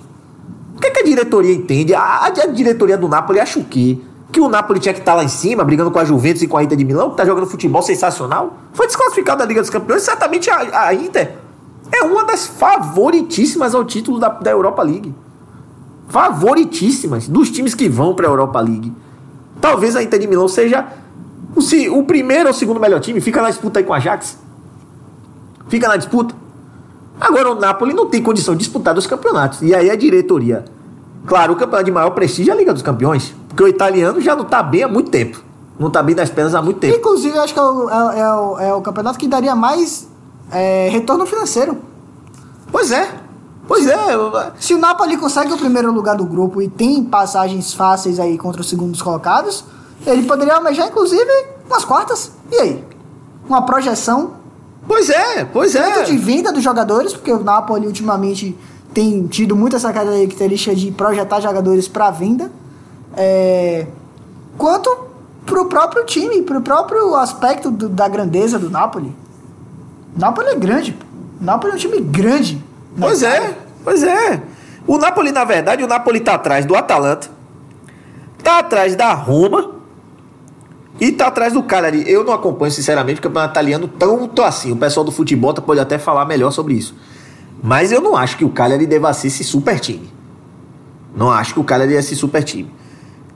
[0.77, 1.95] O que, é que a diretoria entende?
[1.95, 3.99] A, a, diretoria do Napoli acha o quê?
[4.33, 6.49] Que o Napoli tinha que estar tá lá em cima, brigando com a Juventus e
[6.49, 8.55] com a Inter de Milão, que tá jogando futebol sensacional.
[8.73, 10.03] Foi desclassificado da Liga dos Campeões.
[10.03, 11.48] Certamente a, a Inter
[11.93, 15.15] é uma das favoritíssimas ao título da, da Europa League.
[16.09, 18.93] Favoritíssimas dos times que vão para a Europa League.
[19.61, 20.87] Talvez a Inter de Milão seja
[21.55, 23.21] o, o primeiro ou segundo melhor time.
[23.21, 24.39] Fica na disputa aí com a Ajax.
[25.69, 26.35] Fica na disputa.
[27.21, 29.61] Agora o Napoli não tem condição de disputar dos campeonatos.
[29.63, 30.65] E aí a diretoria.
[31.27, 33.35] Claro, o campeonato de maior prestígio é a Liga dos Campeões.
[33.49, 35.43] Porque o italiano já não está bem há muito tempo.
[35.79, 36.97] Não está bem nas pernas há muito tempo.
[36.97, 40.09] Inclusive, eu acho que é o, é, é, o, é o campeonato que daria mais
[40.53, 41.79] é, retorno financeiro.
[42.71, 43.09] Pois é.
[43.67, 43.97] Pois é.
[44.59, 48.61] Se o Napoli consegue o primeiro lugar do grupo e tem passagens fáceis aí contra
[48.63, 49.65] os segundos colocados,
[50.07, 51.31] ele poderia almejar, inclusive,
[51.69, 52.33] nas quartas.
[52.51, 52.85] E aí?
[53.49, 54.33] Uma projeção.
[54.87, 56.03] Pois é, pois é.
[56.05, 58.57] de venda dos jogadores, porque o Napoli ultimamente
[58.95, 62.51] tem tido muito essa característica de projetar jogadores para venda.
[63.17, 63.87] é,
[64.57, 64.89] quanto
[65.45, 69.15] pro próprio time, pro próprio aspecto do- da grandeza do Napoli.
[70.17, 70.97] O Napoli é grande,
[71.41, 72.63] Napoli é um time grande.
[72.99, 73.49] Pois Itália.
[73.49, 74.43] é, pois é.
[74.87, 77.29] O Napoli, na verdade, o Napoli tá atrás do Atalanta,
[78.43, 79.73] tá atrás da Roma
[81.01, 82.11] e tá atrás do Cagliari.
[82.11, 84.73] Eu não acompanho, sinceramente, o campeonato italiano tanto assim.
[84.73, 86.95] O pessoal do futebol pode até falar melhor sobre isso.
[87.63, 90.11] Mas eu não acho que o Cagliari deva ser esse super time.
[91.15, 92.73] Não acho que o Cagliari é esse super time.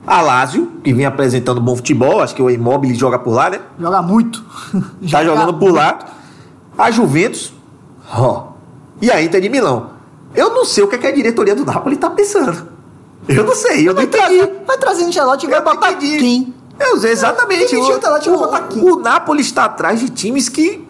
[0.05, 3.59] A Lazio, que vem apresentando bom futebol, acho que o Immobile joga por lá, né?
[3.79, 4.43] Joga muito.
[4.43, 5.99] Tá Joga jogando por lá.
[6.77, 7.53] A Juventus,
[8.11, 8.47] ó.
[9.01, 9.91] E a Inter de Milão.
[10.35, 12.67] Eu não sei o que, é que a diretoria do Napoli tá pensando.
[13.27, 14.23] Eu não sei, eu não Vai entendi.
[14.23, 16.17] trazer, vai trazer Ancelotti e vai Eu não botar entendi.
[16.17, 16.53] quem?
[16.79, 17.67] Eu sei exatamente.
[17.67, 18.15] Quem mentiu, o, tá
[18.63, 18.83] o, quem?
[18.83, 20.85] o Napoli está atrás de times que,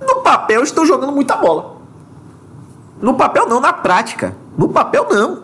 [0.00, 1.76] no papel, estão jogando muita bola.
[3.00, 4.36] No papel não, na prática.
[4.56, 5.42] No papel não.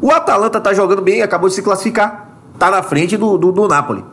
[0.00, 2.30] O Atalanta tá jogando bem, acabou de se classificar.
[2.58, 4.04] Tá na frente do, do, do Napoli.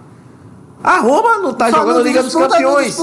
[0.84, 2.98] A Roma não tá Só jogando não Liga dos Campeões.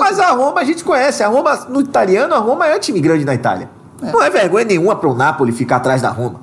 [0.00, 1.22] Mas a Roma a gente conhece.
[1.22, 3.70] A Roma, no italiano, a Roma é um time grande na Itália.
[4.02, 6.40] Não é vergonha nenhuma pro Napoli ficar atrás da Roma.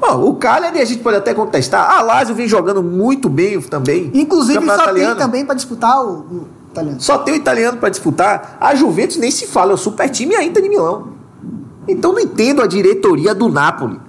[0.00, 1.98] Bom, o Cagliari a gente pode até contestar.
[1.98, 4.10] A Lazio vem jogando muito bem também.
[4.14, 5.16] Inclusive, só tem italiano.
[5.16, 7.00] também pra disputar o, o italiano.
[7.00, 8.56] Só tem o italiano para disputar.
[8.60, 11.08] A Juventus nem se fala, é o super time e a Inter de Milão.
[11.86, 14.00] Então não entendo a diretoria do Napoli.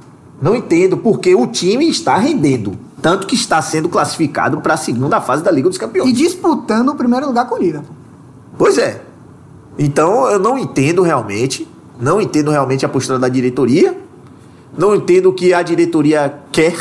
[0.41, 2.77] Não entendo porque o time está rendendo.
[3.05, 6.11] Tanto que está sendo classificado para a segunda fase da Liga dos E Campeões.
[6.17, 7.95] disputando o primeiro lugar com o Liverpool.
[8.57, 8.99] Pois é.
[9.77, 11.67] Então eu não entendo realmente.
[12.01, 13.95] Não entendo realmente a postura da diretoria.
[14.75, 16.75] Não entendo o que a diretoria quer.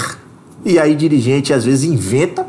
[0.64, 2.46] E aí dirigente às vezes inventa.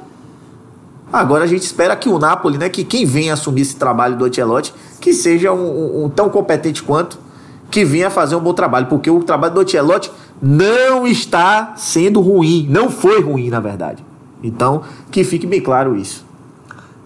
[1.11, 4.23] Agora a gente espera que o Napoli, né, que quem venha assumir esse trabalho do
[4.23, 7.19] Ancelotti, que seja um, um- um tão competente quanto,
[7.69, 10.09] que venha fazer um bom trabalho, porque o trabalho do Ancelotti
[10.41, 14.03] não está sendo ruim, não foi ruim na verdade.
[14.43, 16.25] Então que fique bem claro isso.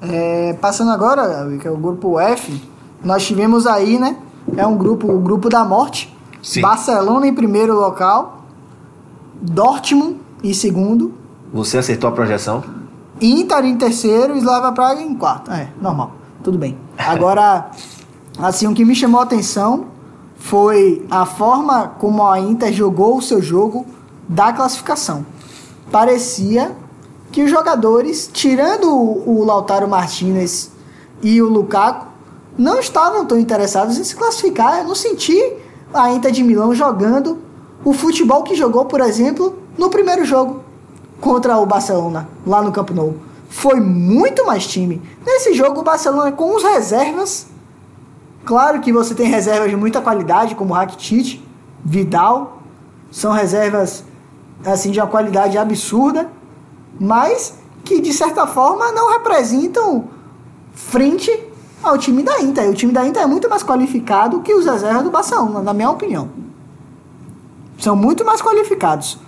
[0.01, 2.61] É, passando agora, que é o grupo F,
[3.03, 4.17] nós tivemos aí, né?
[4.55, 6.15] É um grupo, o grupo da morte.
[6.41, 6.61] Sim.
[6.61, 8.45] Barcelona em primeiro local,
[9.41, 11.13] Dortmund em segundo,
[11.51, 12.63] Você acertou a projeção?
[13.21, 15.51] Inter em terceiro e Slava Praga em quarto.
[15.51, 16.11] É, normal,
[16.43, 16.77] tudo bem.
[16.97, 17.69] Agora,
[18.39, 19.87] assim, o que me chamou a atenção
[20.39, 23.85] foi a forma como a Inter jogou o seu jogo
[24.27, 25.25] da classificação.
[25.91, 26.71] Parecia
[27.31, 30.71] que os jogadores, tirando o, Lautaro Martinez
[31.21, 32.07] e o Lukaku,
[32.57, 34.79] não estavam tão interessados em se classificar.
[34.79, 35.39] Eu não senti
[35.93, 37.37] a Inter de Milão jogando
[37.83, 40.61] o futebol que jogou, por exemplo, no primeiro jogo
[41.21, 43.15] contra o Barcelona, lá no Camp Nou.
[43.49, 45.01] Foi muito mais time.
[45.25, 47.47] Nesse jogo, o Barcelona com os reservas.
[48.49, 51.39] Claro que você tem reservas de muita qualidade, como Rakitic,
[51.85, 52.63] Vidal.
[53.11, 54.03] São reservas
[54.65, 56.27] assim de uma qualidade absurda,
[56.99, 60.05] mas que de certa forma não representam
[60.73, 61.29] frente
[61.83, 62.67] ao time da Inter.
[62.71, 65.91] O time da Inter é muito mais qualificado que os reservas do Barcelona, na minha
[65.91, 66.29] opinião.
[67.77, 69.19] São muito mais qualificados.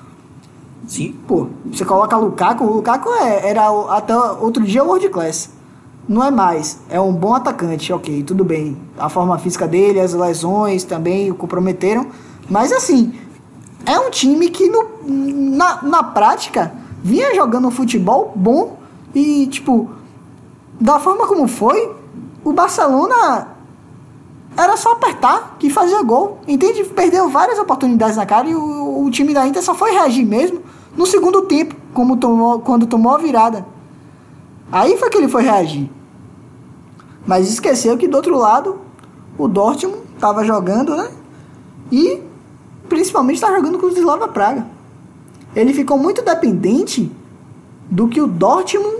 [0.87, 1.15] Sim.
[1.27, 5.60] Pô, você coloca Lukaku, o Lukaku é, era até outro dia o world class.
[6.11, 6.77] Não é mais.
[6.89, 8.77] É um bom atacante, ok, tudo bem.
[8.99, 12.07] A forma física dele, as lesões também o comprometeram.
[12.49, 13.13] Mas assim,
[13.85, 18.75] é um time que no, na, na prática vinha jogando um futebol bom
[19.15, 19.89] e, tipo,
[20.81, 21.95] da forma como foi,
[22.43, 23.47] o Barcelona
[24.57, 26.39] era só apertar que fazia gol.
[26.45, 26.83] Entende?
[26.83, 30.61] Perdeu várias oportunidades na cara e o, o time da Inter só foi reagir mesmo
[30.93, 33.65] no segundo tempo, como tomou, quando tomou a virada.
[34.69, 35.89] Aí foi que ele foi reagir.
[37.25, 38.79] Mas esqueceu que do outro lado
[39.37, 41.09] o Dortmund estava jogando, né?
[41.91, 42.21] E
[42.87, 44.65] principalmente está jogando com o Slava Praga.
[45.55, 47.11] Ele ficou muito dependente
[47.89, 48.97] do que o Dortmund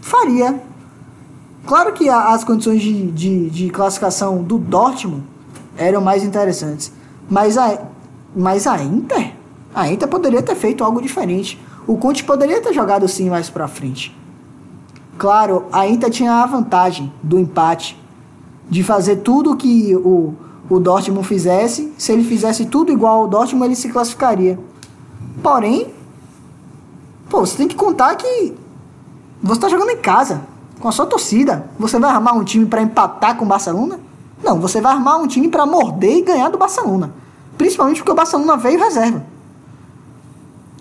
[0.00, 0.60] faria.
[1.66, 5.24] Claro que as condições de, de, de classificação do Dortmund
[5.76, 6.92] eram mais interessantes.
[7.28, 7.78] Mas a,
[8.34, 9.34] mas a Inter?
[9.74, 11.60] A Inter poderia ter feito algo diferente.
[11.86, 14.16] O Conte poderia ter jogado sim mais pra frente.
[15.18, 17.98] Claro, a Inter tinha a vantagem do empate.
[18.68, 20.34] De fazer tudo que o,
[20.68, 21.92] o Dortmund fizesse.
[21.96, 24.58] Se ele fizesse tudo igual ao Dortmund, ele se classificaria.
[25.42, 25.94] Porém,
[27.28, 28.54] pô, você tem que contar que
[29.42, 30.42] você está jogando em casa,
[30.80, 31.70] com a sua torcida.
[31.78, 34.00] Você vai armar um time para empatar com o Barcelona?
[34.42, 37.12] Não, você vai armar um time para morder e ganhar do Barcelona.
[37.56, 39.24] Principalmente porque o Barcelona veio reserva.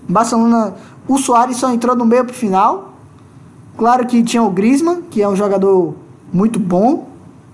[0.08, 0.74] O Barcelona,
[1.08, 2.94] o Soares só entrou no meio pro final.
[3.78, 5.96] Claro que tinha o Griezmann, que é um jogador
[6.32, 7.10] muito bom,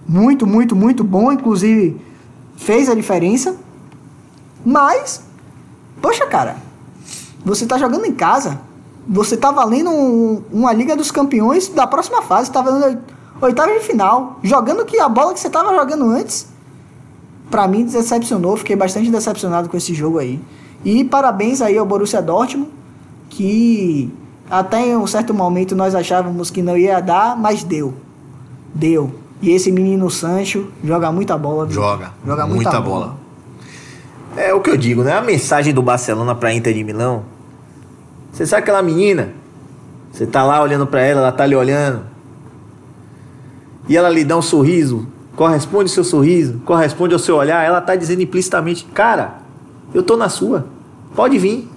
[0.07, 1.99] muito, muito, muito bom, inclusive
[2.55, 3.55] fez a diferença.
[4.63, 5.23] Mas,
[6.01, 6.57] poxa, cara,
[7.43, 8.59] você tá jogando em casa
[9.07, 12.99] Você tá valendo um- uma Liga dos Campeões da próxima fase, tá valendo
[13.41, 16.45] oitava de final, jogando que a bola que você tava jogando antes.
[17.49, 20.39] Pra mim decepcionou, fiquei bastante decepcionado com esse jogo aí.
[20.85, 22.69] E parabéns aí ao Borussia Dortmund,
[23.27, 24.13] que
[24.51, 27.93] até em um certo momento nós achávamos que não ia dar, mas deu.
[28.75, 29.09] Deu.
[29.41, 31.65] E esse menino Sancho joga muita bola.
[31.65, 31.75] viu?
[31.75, 32.11] Joga.
[32.25, 33.05] Joga muita, muita bola.
[33.05, 33.17] bola.
[34.35, 35.13] É o que eu digo, né?
[35.13, 37.23] A mensagem do Barcelona pra Inter de Milão.
[38.31, 39.29] Você sabe aquela menina?
[40.11, 42.01] Você tá lá olhando pra ela, ela tá lhe olhando.
[43.87, 45.07] E ela lhe dá um sorriso.
[45.33, 47.65] Corresponde ao seu sorriso, corresponde ao seu olhar.
[47.65, 49.35] Ela tá dizendo implicitamente: Cara,
[49.93, 50.65] eu tô na sua.
[51.15, 51.70] Pode vir.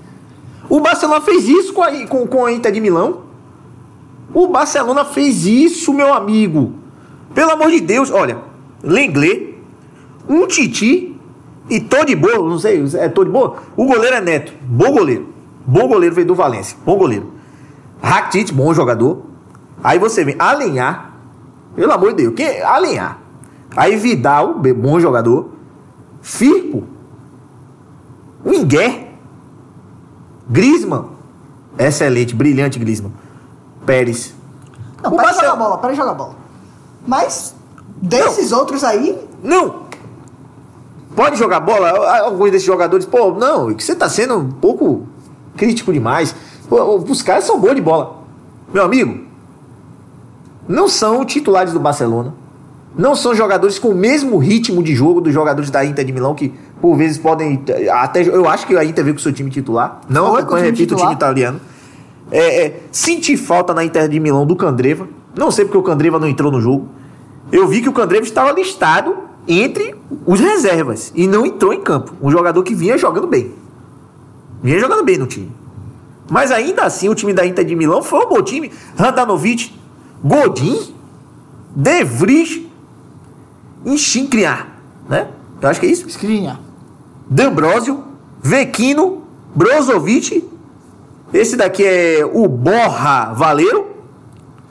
[0.69, 3.23] O Barcelona fez isso com a, com, com a Inter de Milão.
[4.33, 6.73] O Barcelona fez isso, meu amigo.
[7.35, 8.39] Pelo amor de Deus, olha,
[8.83, 9.59] Lenglet,
[10.29, 11.17] um Titi
[11.69, 13.57] e tô de boa, não sei, é tô de boa.
[13.77, 15.29] O goleiro é Neto, bom goleiro.
[15.67, 17.33] Bom goleiro veio do Valência, bom goleiro.
[18.03, 19.23] Rakitic, bom jogador.
[19.83, 21.15] Aí você vem Alenhar,
[21.75, 23.19] pelo amor de Deus, quem Alenhar.
[23.77, 25.51] Aí Vidal, bom jogador.
[26.21, 26.85] Firpo,
[28.45, 29.04] Winguer,
[30.49, 31.07] Griezmann,
[31.79, 33.13] excelente, brilhante Griezmann.
[33.85, 34.35] Pérez.
[35.03, 36.35] Não, O jogar bola, para de jogar bola.
[37.07, 37.55] Mas
[38.01, 39.85] desses outros aí, Não.
[41.15, 41.91] Pode jogar bola?
[42.23, 45.07] Alguns desses jogadores, pô, não, que você tá sendo um pouco
[45.57, 46.35] crítico demais.
[46.69, 48.17] Pô, os caras são bons de bola.
[48.73, 49.25] Meu amigo,
[50.67, 52.35] não são titulares do Barcelona.
[52.97, 56.35] Não são jogadores com o mesmo ritmo de jogo dos jogadores da Inter de Milão,
[56.35, 57.63] que por vezes podem.
[57.91, 60.01] Até, eu acho que a Inter veio com o seu time titular.
[60.09, 61.13] Não Foi acompanho, repito, o time titular.
[61.13, 61.61] italiano.
[62.31, 65.09] É, é, senti falta na Inter de Milão do Candreva.
[65.37, 66.89] Não sei porque o Candreva não entrou no jogo.
[67.51, 72.13] Eu vi que o Candreva estava listado entre os reservas e não entrou em campo.
[72.23, 73.53] Um jogador que vinha jogando bem.
[74.63, 75.51] Vinha jogando bem no time.
[76.31, 78.71] Mas ainda assim, o time da Inter de Milão foi um bom time.
[78.97, 79.75] Randanovic,
[80.23, 80.95] Godin,
[81.75, 82.63] De Vries
[83.85, 84.69] e Schinkriar,
[85.09, 85.29] né?
[85.61, 86.07] Eu acho que é isso.
[86.09, 86.61] Skriniar.
[87.29, 88.05] D'Ambrosio,
[88.43, 89.23] Vecchino,
[89.55, 90.49] Brozovic.
[91.33, 93.87] Esse daqui é o Borra Valeiro.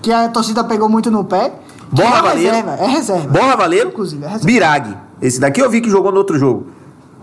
[0.01, 1.53] Que a torcida pegou muito no pé.
[1.91, 2.55] Borra é Valeiro.
[2.55, 3.27] reserva, é reserva.
[3.27, 3.89] Borra Valeiro.
[3.89, 4.45] Inclusive, é reserva.
[4.45, 4.97] Birag.
[5.21, 6.67] Esse daqui eu vi que jogou no outro jogo.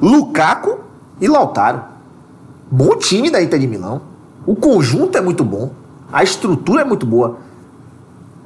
[0.01, 0.79] Lukaku
[1.21, 1.83] e Lautaro.
[2.71, 4.03] Bom time da Inter de Milão.
[4.47, 5.71] O conjunto é muito bom.
[6.13, 7.39] A estrutura é muito boa.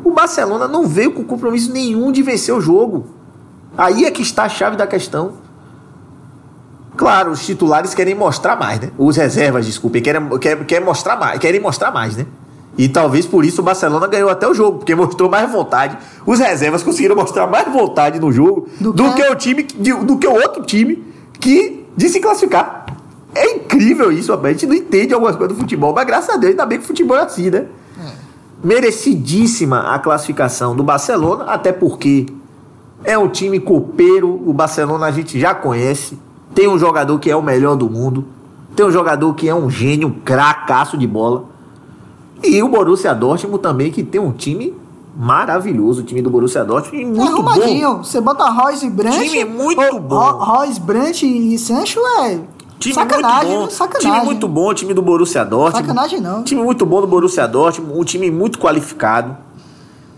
[0.02, 3.06] O Barcelona não veio com compromisso nenhum de vencer o jogo.
[3.76, 5.32] Aí é que está a chave da questão.
[6.96, 8.90] Claro, os titulares querem mostrar mais, né?
[8.96, 12.24] Os reservas, desculpe, querem, querem, querem mostrar mais, querem mostrar mais, né?
[12.78, 15.96] E talvez por isso o Barcelona ganhou até o jogo, porque mostrou mais vontade.
[16.26, 20.26] Os reservas conseguiram mostrar mais vontade no jogo Do do, que- o time, do que
[20.26, 21.04] o outro time
[21.40, 22.86] que de se classificar.
[23.34, 24.50] É incrível isso, rapaz.
[24.56, 26.84] a gente não entende algumas coisas do futebol, mas graças a Deus, ainda bem que
[26.84, 27.66] o futebol é assim, né?
[28.62, 32.26] Merecidíssima a classificação do Barcelona, até porque
[33.04, 34.28] é um time copeiro.
[34.48, 36.18] O Barcelona a gente já conhece.
[36.54, 38.24] Tem um jogador que é o melhor do mundo.
[38.74, 41.44] Tem um jogador que é um gênio, um cracaço de bola.
[42.42, 44.74] E o Borussia Dortmund também, que tem um time
[45.16, 46.00] maravilhoso.
[46.02, 47.48] O time do Borussia Dortmund e É muito bom.
[47.50, 47.98] arrumadinho.
[47.98, 49.28] Você bota Royce e Brandt.
[49.28, 50.16] Time muito Ro- bom.
[50.18, 52.40] Ro- Royce, Brandt e Sancho é
[52.78, 53.64] Time sacanagem, muito bom.
[53.64, 53.70] né?
[53.70, 54.10] Sacanagem.
[54.12, 55.86] Time muito bom, o time do Borussia Dortmund.
[55.86, 56.42] Sacanagem não.
[56.42, 59.36] Time muito bom do Borussia Dortmund, um time muito qualificado.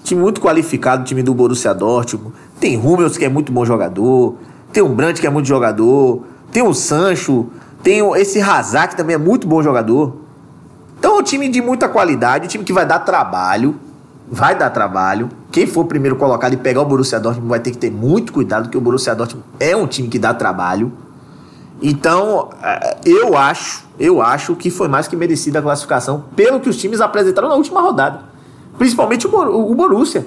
[0.03, 2.33] Time muito qualificado, o time do Borussia Dortmund.
[2.59, 4.37] Tem Hummels, que é muito bom jogador.
[4.73, 6.23] Tem o Brandt, que é muito jogador.
[6.51, 7.47] Tem o Sancho.
[7.83, 10.17] Tem esse Hazard, que também é muito bom jogador.
[10.99, 13.77] Então é um time de muita qualidade, um time que vai dar trabalho.
[14.29, 15.29] Vai dar trabalho.
[15.53, 18.65] Quem for primeiro colocado e pegar o Borussia Dortmund vai ter que ter muito cuidado,
[18.65, 20.93] porque o Borussia Dortmund é um time que dá trabalho.
[21.81, 26.69] Então, eh, eu acho, eu acho que foi mais que merecida a classificação pelo que
[26.69, 28.21] os times apresentaram na última rodada.
[28.77, 30.27] Principalmente o Borussia.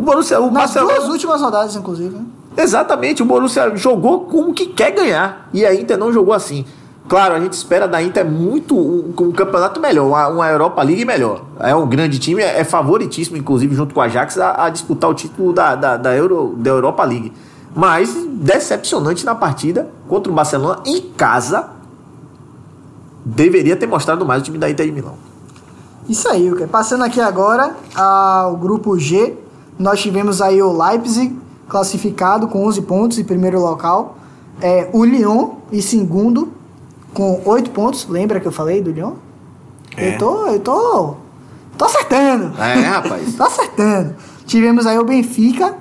[0.00, 0.94] O Borussia, o Nas Barcelona.
[0.94, 2.16] duas últimas rodadas, inclusive.
[2.16, 2.24] né?
[2.56, 5.46] Exatamente, o Borussia jogou como que quer ganhar.
[5.52, 6.64] E a Inter não jogou assim.
[7.06, 11.04] Claro, a gente espera da Inter muito um, um campeonato melhor, uma, uma Europa League
[11.04, 11.42] melhor.
[11.58, 15.10] É um grande time, é, é favoritíssimo, inclusive, junto com a Ajax, a, a disputar
[15.10, 17.30] o título da, da, da, Euro, da Europa League.
[17.76, 21.68] Mas decepcionante na partida contra o Barcelona em casa.
[23.22, 25.14] Deveria ter mostrado mais o time da Inter de Milão.
[26.08, 26.66] Isso aí, ok.
[26.68, 29.36] Passando aqui agora ao grupo G,
[29.80, 31.34] nós tivemos aí o Leipzig
[31.66, 34.18] classificado com 11 pontos em primeiro local.
[34.60, 36.52] É, o Lyon em segundo
[37.14, 38.06] com 8 pontos.
[38.06, 39.14] Lembra que eu falei do Lyon?
[39.96, 40.14] É.
[40.14, 41.14] Eu tô, eu tô,
[41.78, 42.52] tô acertando.
[42.60, 43.32] É, rapaz.
[43.34, 44.16] Tô acertando.
[44.44, 45.74] Tivemos aí o Benfica.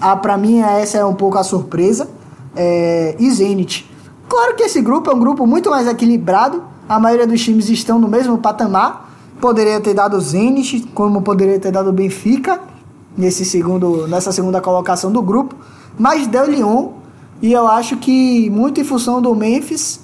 [0.00, 2.08] Ah, pra mim, essa é um pouco a surpresa.
[2.54, 3.90] É, e Zenit.
[4.28, 7.98] Claro que esse grupo é um grupo muito mais equilibrado A maioria dos times estão
[7.98, 9.12] no mesmo patamar.
[9.40, 12.60] Poderia ter dado o Zenit, como poderia ter dado o Benfica
[13.16, 15.54] nesse segundo, nessa segunda colocação do grupo,
[15.98, 16.90] mas deu Lyon
[17.40, 20.00] e eu acho que muito em função do Memphis,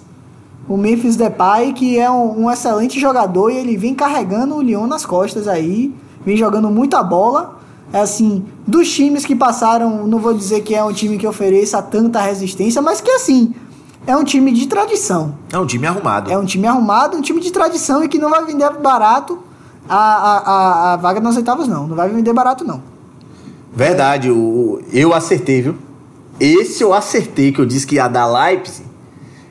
[0.69, 4.87] o Memphis Depay, que é um, um excelente jogador e ele vem carregando o Lyon
[4.87, 5.93] nas costas aí,
[6.25, 7.59] vem jogando muita bola.
[7.93, 11.83] É assim, dos times que passaram, não vou dizer que é um time que ofereça
[11.83, 13.53] tanta resistência, mas que assim,
[14.07, 15.35] é um time de tradição.
[15.53, 16.31] É um time arrumado.
[16.31, 19.41] É um time arrumado, um time de tradição e que não vai vender barato
[19.89, 21.89] a, a, a, a vaga nas oitavas, não.
[21.89, 22.90] Não vai vender barato, não.
[23.73, 25.77] Verdade, o, eu acertei, viu?
[26.39, 28.89] Esse eu acertei, que eu disse que ia dar Leipzig.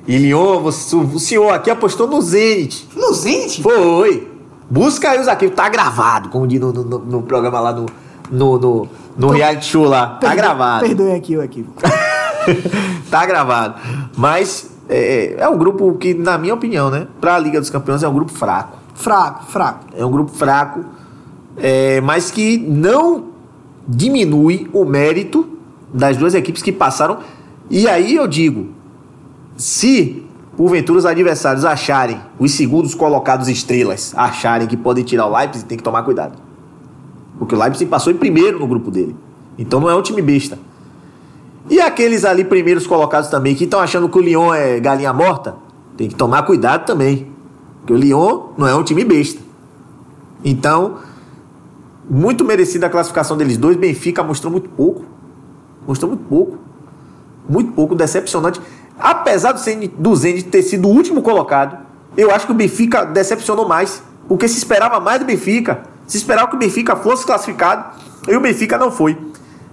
[0.08, 2.90] E Lyon, você, o senhor aqui apostou no Zenit.
[2.96, 3.62] No Zenit?
[3.62, 4.28] Foi.
[4.70, 7.86] Busca aí os arquivos, tá gravado, como diz no, no, no programa lá no,
[8.32, 10.18] no, no, no reality show lá.
[10.20, 10.86] Tá gravado.
[10.86, 11.74] Perdoe aqui o arquivo.
[13.10, 13.76] tá gravado.
[14.18, 17.08] Mas é, é um grupo que, na minha opinião, né?
[17.22, 18.78] Pra Liga dos Campeões é um grupo fraco.
[18.96, 19.86] Fraco, fraco.
[19.96, 20.84] É um grupo fraco,
[21.56, 23.29] é, mas que não
[23.90, 25.50] diminui o mérito
[25.92, 27.18] das duas equipes que passaram.
[27.70, 28.70] E aí eu digo,
[29.58, 30.24] se
[30.56, 35.78] porventura os adversários acharem, os segundos colocados estrelas, acharem que podem tirar o Leipzig, tem
[35.78, 36.38] que tomar cuidado.
[37.40, 39.16] Porque o Leipzig passou em primeiro no grupo dele.
[39.58, 40.60] Então não é um time besta.
[41.70, 45.56] E aqueles ali primeiros colocados também que estão achando que o Lyon é galinha morta,
[45.98, 47.28] tem que tomar cuidado também.
[47.80, 49.42] Porque o Lyon não é um time besta.
[50.44, 50.98] Então,
[52.10, 53.78] muito merecida a classificação deles dois.
[53.78, 55.06] Benfica mostrou muito pouco.
[55.88, 56.58] Mostrou muito pouco.
[57.48, 58.60] Muito pouco, decepcionante.
[59.00, 61.78] Apesar do Zenit, do Zenit ter sido o último colocado,
[62.18, 64.02] eu acho que o Benfica decepcionou mais.
[64.28, 65.84] Porque se esperava mais do Benfica.
[66.08, 67.98] Se esperava que o Benfica fosse classificado.
[68.28, 69.18] E o Benfica não foi.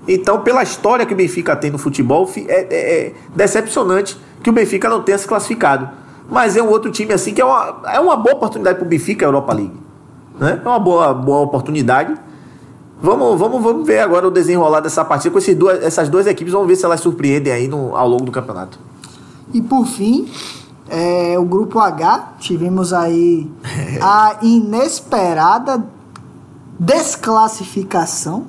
[0.07, 4.53] Então, pela história que o Benfica tem no futebol, é, é, é decepcionante que o
[4.53, 5.89] Benfica não tenha se classificado.
[6.31, 8.89] Mas é um outro time assim que é uma, é uma boa oportunidade para o
[8.89, 9.77] Benfica, a Europa League.
[10.39, 10.61] Né?
[10.65, 12.15] É uma boa, boa oportunidade.
[13.01, 16.53] Vamos, vamos, vamos ver agora o desenrolar dessa partida com esses duas, essas duas equipes.
[16.53, 18.79] Vamos ver se elas surpreendem aí no, ao longo do campeonato.
[19.53, 20.29] E por fim,
[20.89, 23.51] é, o grupo H, tivemos aí
[24.01, 25.85] a inesperada
[26.79, 28.47] desclassificação,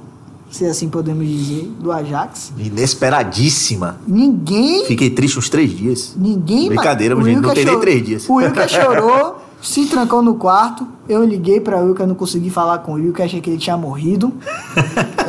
[0.49, 2.53] se assim podemos dizer, do Ajax.
[2.57, 3.97] Inesperadíssima.
[4.07, 4.85] Ninguém.
[4.85, 6.13] Fiquei triste uns três dias.
[6.15, 6.69] Ninguém.
[6.69, 8.29] Brincadeira, o gente, não tem nem três dias.
[8.29, 10.87] O Wilker chorou, se trancou no quarto.
[11.09, 14.31] Eu liguei pra Wilker, não consegui falar com o Wilker, achei que ele tinha morrido.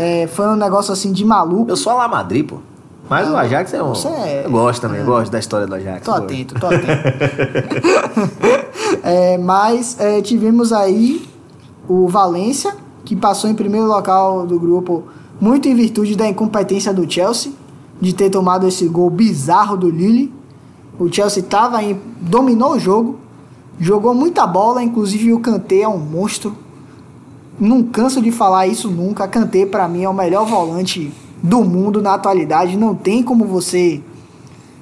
[0.00, 1.68] É, foi um negócio assim de maluco.
[1.68, 2.58] Eu sou a La Madrid, pô.
[3.10, 3.88] Mas o Ajax é um.
[3.88, 6.04] Você é- Eu gosto também, eu gosto da história do Ajax.
[6.04, 6.86] Tô atento, tô atento.
[9.02, 11.26] É, mas é, tivemos aí
[11.88, 12.74] o Valência,
[13.04, 15.04] que passou em primeiro local do grupo,
[15.40, 17.52] muito em virtude da incompetência do Chelsea,
[18.00, 20.32] de ter tomado esse gol bizarro do Lille.
[20.98, 23.18] O Chelsea tava em, dominou o jogo,
[23.80, 26.56] jogou muita bola, inclusive o Kanté é um monstro.
[27.58, 29.26] Não canso de falar isso nunca.
[29.26, 31.12] Kanté, pra mim, é o melhor volante
[31.42, 32.76] do mundo na atualidade.
[32.76, 34.00] Não tem como você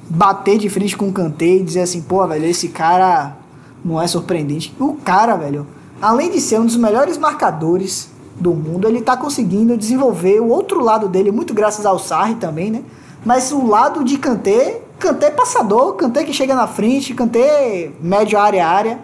[0.08, 3.36] bater de frente com o Kanté e dizer assim, pô, velho, esse cara
[3.84, 4.74] não é surpreendente.
[4.78, 5.66] O cara, velho,
[6.00, 10.82] além de ser um dos melhores marcadores do mundo, ele tá conseguindo desenvolver o outro
[10.82, 12.82] lado dele, muito graças ao Sarri também, né?
[13.24, 18.66] Mas o lado de Kanté, Kanté passador, Kanté que chega na frente, Kanté médio área
[18.66, 18.98] área.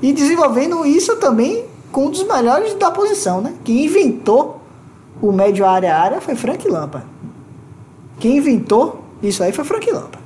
[0.00, 3.54] E desenvolvendo isso também com um dos melhores da posição, né?
[3.64, 4.60] Quem inventou
[5.20, 7.06] o médio área área foi Frank Lampard.
[8.20, 10.18] Quem inventou isso aí foi Frank Lampard.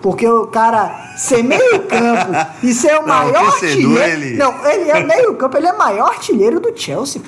[0.00, 2.32] Porque o cara ser meio campo
[2.62, 4.02] e ser o maior artilheiro.
[4.24, 7.20] ele- Não, ele é meio campo, ele é o maior artilheiro do Chelsea.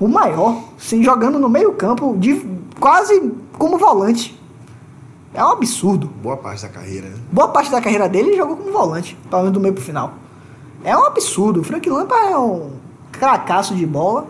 [0.00, 0.56] O maior.
[0.78, 2.40] Sim, jogando no meio campo, de,
[2.80, 4.37] quase como volante.
[5.38, 6.10] É um absurdo.
[6.20, 7.16] Boa parte da carreira, né?
[7.30, 10.14] Boa parte da carreira dele ele jogou como volante, pelo menos do meio pro final.
[10.82, 11.60] É um absurdo.
[11.60, 12.70] O Frank Lampard é um
[13.12, 14.26] cracaço de bola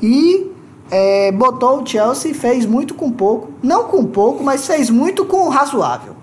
[0.00, 0.50] e
[0.90, 3.52] é, botou o Chelsea e fez muito com pouco.
[3.62, 6.14] Não com pouco, mas fez muito com razoável.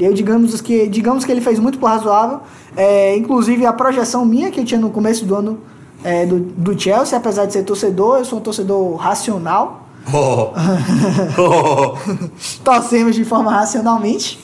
[0.00, 2.40] Eu digamos que, digamos que ele fez muito por razoável.
[2.74, 5.58] É, inclusive a projeção minha que eu tinha no começo do ano
[6.02, 9.87] é, do, do Chelsea, apesar de ser torcedor, eu sou um torcedor racional.
[10.12, 10.52] Oh.
[11.38, 11.96] Oh.
[12.64, 14.38] torcemos de forma racionalmente.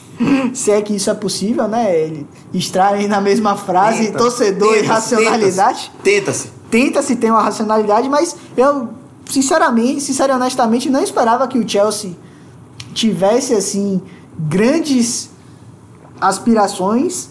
[0.53, 1.93] Se é que isso é possível, né?
[1.93, 4.17] Ele extraem na mesma frase Tenta.
[4.17, 5.91] torcedor e Tenta-se, racionalidade.
[6.03, 6.49] Tenta-se.
[6.71, 8.89] Tenta-se ter uma racionalidade, mas eu,
[9.29, 12.15] sinceramente, sincero e honestamente, não esperava que o Chelsea
[12.93, 14.01] tivesse, assim,
[14.39, 15.29] grandes
[16.19, 17.29] aspirações,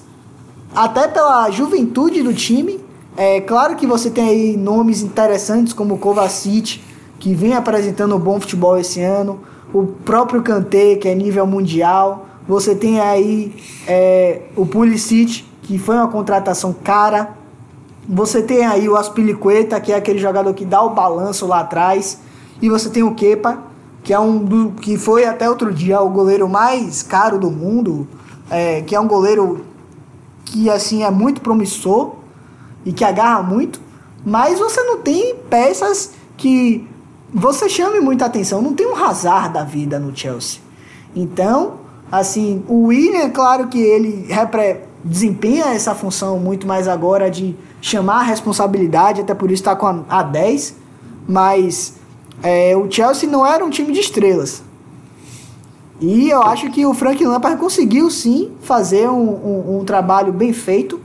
[0.75, 2.81] até pela juventude do time.
[3.17, 6.83] É claro que você tem aí nomes interessantes como o Kovacic,
[7.19, 9.41] que vem apresentando bom futebol esse ano,
[9.73, 13.57] o próprio Kanté, que é nível mundial, Você tem aí
[13.89, 17.31] é, o Pulisic, que foi uma contratação cara.
[18.07, 22.21] Você tem aí o Aspilicueta, que é aquele jogador que dá o balanço lá atrás.
[22.61, 23.63] E você tem o Kepa,
[24.03, 28.07] que é um do, que foi até outro dia o goleiro mais caro do mundo,
[28.51, 29.65] é, que é um goleiro
[30.45, 32.17] que assim é muito promissor
[32.85, 33.81] e que agarra muito,
[34.25, 36.87] mas você não tem peças que
[37.35, 38.63] você chame muita atenção.
[38.63, 40.61] Não tem um Hazard da vida no Chelsea.
[41.17, 41.81] Então,
[42.11, 44.29] assim, o William, claro que ele
[45.03, 49.87] desempenha essa função muito mais agora de chamar a responsabilidade, até por isso está com
[49.87, 50.77] a, a 10,
[51.29, 51.95] mas
[52.43, 54.63] é, o Chelsea não era um time de estrelas.
[56.01, 60.53] E eu acho que o Frank Lampard conseguiu sim fazer um, um, um trabalho bem
[60.53, 61.01] feito.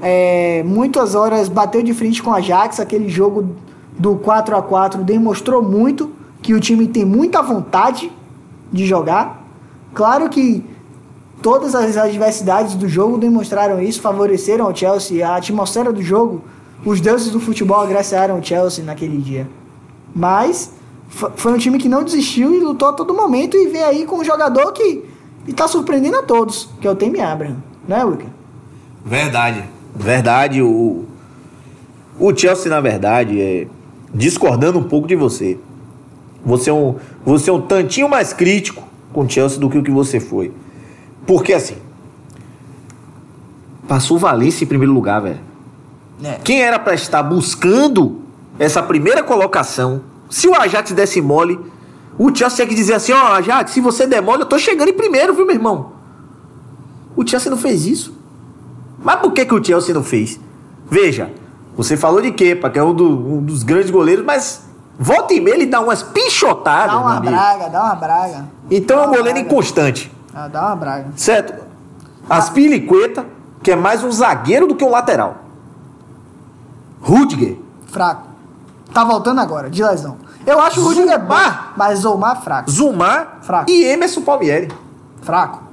[0.00, 3.56] É, muitas horas bateu de frente com a Ajax, aquele jogo
[3.98, 8.12] do 4 a 4 demonstrou muito que o time tem muita vontade
[8.72, 9.42] de jogar.
[9.94, 10.64] Claro que
[11.42, 16.42] todas as adversidades do jogo demonstraram isso, favoreceram o Chelsea, a atmosfera do jogo,
[16.84, 19.48] os deuses do futebol agraciaram o Chelsea naquele dia.
[20.14, 20.72] Mas
[21.08, 24.18] foi um time que não desistiu e lutou a todo momento e vem aí com
[24.18, 25.04] um jogador que
[25.46, 28.28] está surpreendendo a todos, que é o Temi Abraham, né, Wilker?
[29.04, 30.62] Verdade, verdade.
[30.62, 31.04] O,
[32.18, 33.66] o Chelsea, na verdade, é
[34.16, 35.58] discordando um pouco de você.
[36.44, 39.82] Você é um, você é um tantinho mais crítico com o Chelsea do que o
[39.82, 40.52] que você foi.
[41.26, 41.76] Porque assim,
[43.86, 45.40] passou o Valência em primeiro lugar, velho.
[46.22, 46.38] É.
[46.42, 48.20] Quem era para estar buscando
[48.58, 51.58] essa primeira colocação, se o Ajax desse mole,
[52.18, 54.58] o Chelsea tinha que dizer assim: ó, oh, Ajax, se você der mole, eu tô
[54.58, 55.92] chegando em primeiro, viu, meu irmão?
[57.14, 58.14] O Chelsea não fez isso.
[59.02, 60.40] Mas por que, que o Chelsea não fez?
[60.90, 61.30] Veja,
[61.76, 64.62] você falou de Kepa, que é um, do, um dos grandes goleiros, mas
[64.98, 66.94] volta e meia ele dá umas pichotadas.
[66.94, 68.44] Dá uma braga, dá uma braga.
[68.70, 69.40] Então é um goleiro braga.
[69.40, 70.12] inconstante.
[70.34, 71.08] Ah, dá uma braga.
[71.16, 71.64] Certo?
[72.28, 73.26] Aspilicueta,
[73.62, 75.36] que é mais um zagueiro do que um lateral.
[77.00, 77.56] Rudiger.
[77.86, 78.26] Fraco.
[78.92, 80.16] Tá voltando agora, de lesão.
[80.46, 81.34] Eu acho o Rudiger bom,
[81.76, 82.70] mas Zumar fraco.
[82.70, 83.70] Zumar fraco.
[83.70, 84.68] e Emerson Palmieri.
[85.22, 85.65] Fraco.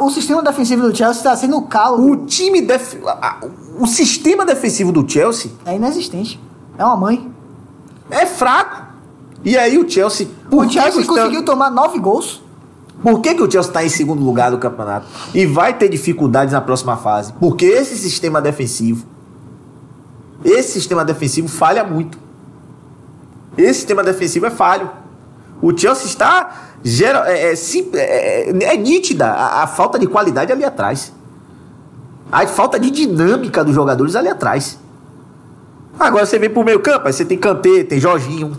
[0.00, 2.10] O sistema defensivo do Chelsea está sendo o calo.
[2.10, 2.96] O time def...
[3.78, 6.40] o sistema defensivo do Chelsea é inexistente.
[6.76, 7.32] É uma mãe.
[8.10, 8.88] É fraco.
[9.44, 12.42] E aí o Chelsea, o Chelsea conseguiu tomar nove gols.
[13.02, 15.06] Por que, que o Chelsea está em segundo lugar do campeonato?
[15.32, 17.32] E vai ter dificuldades na próxima fase.
[17.34, 19.06] Porque esse sistema defensivo,
[20.44, 22.18] esse sistema defensivo falha muito.
[23.56, 24.90] Esse sistema defensivo é falho.
[25.62, 26.67] O Chelsea está.
[26.82, 27.54] Gera, é, é,
[27.94, 31.12] é, é nítida a, a, falta de qualidade ali atrás.
[32.30, 34.78] A falta de dinâmica dos jogadores ali atrás.
[35.98, 38.56] Agora você vem pro meio campo, aí você tem Kanté, tem Jorginho,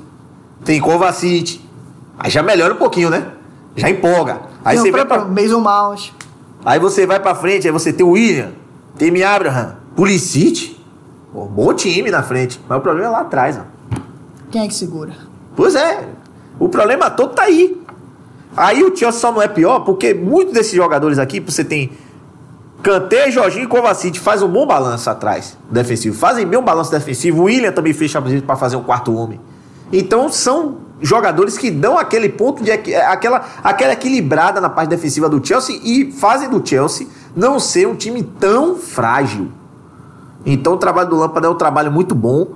[0.65, 1.61] tem Kovacic.
[2.17, 3.32] Aí já melhora um pouquinho, né?
[3.76, 4.41] Já empolga.
[4.65, 6.11] Aí tem você vai pra Mason Mount.
[6.65, 8.51] Aí você vai pra frente, aí você tem o William,
[8.97, 10.78] tem o Abraham, Pulisic.
[11.32, 12.59] Pô, bom time na frente.
[12.67, 13.61] Mas o problema é lá atrás, ó.
[14.51, 15.13] Quem é que segura?
[15.55, 16.09] Pois é.
[16.59, 17.78] O problema todo tá aí.
[18.60, 21.91] Aí o Chelsea só não é pior porque muitos desses jogadores aqui, você tem
[22.84, 26.18] Kanté, Jorginho e Kovacic faz um bom balanço atrás defensivo.
[26.18, 27.43] Fazem bem um balanço defensivo.
[27.43, 29.39] O William também fecha para fazer um quarto homem.
[29.93, 35.41] Então são jogadores que dão aquele ponto de aquela, aquela equilibrada na parte defensiva do
[35.45, 39.53] Chelsea e fazem do Chelsea não ser um time tão frágil.
[40.45, 42.47] Então o trabalho do Lampard é um trabalho muito bom.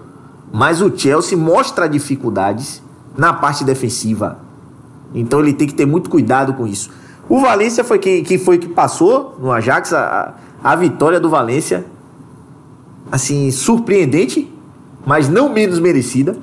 [0.51, 2.83] Mas o Chelsea mostra dificuldades
[3.17, 4.43] na parte defensiva.
[5.13, 6.89] Então ele tem que ter muito cuidado com isso.
[7.29, 9.93] O Valência foi quem, quem foi que passou no Ajax.
[9.93, 10.33] A,
[10.63, 11.85] a vitória do Valência,
[13.11, 14.49] assim, surpreendente,
[15.05, 16.37] mas não menos merecida.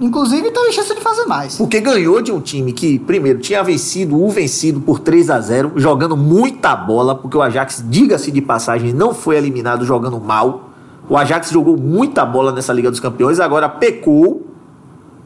[0.00, 1.56] Inclusive teve chance de fazer mais.
[1.56, 5.72] Porque ganhou de um time que, primeiro, tinha vencido o vencido por 3 a 0
[5.76, 10.70] jogando muita bola, porque o Ajax, diga-se de passagem, não foi eliminado jogando mal.
[11.08, 14.46] O Ajax jogou muita bola nessa Liga dos Campeões, agora pecou,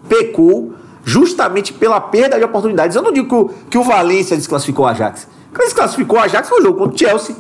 [0.09, 0.73] pecou
[1.07, 2.97] justamente pela perda de oportunidades.
[2.97, 5.29] Eu não digo que o, Valência desclassificou o Ajax.
[5.55, 7.37] Quem desclassificou o Ajax foi o jogo contra o Chelsea.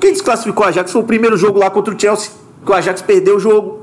[0.00, 2.32] Quem desclassificou o Ajax foi o primeiro jogo lá contra o Chelsea,
[2.64, 3.80] que o Ajax perdeu o jogo.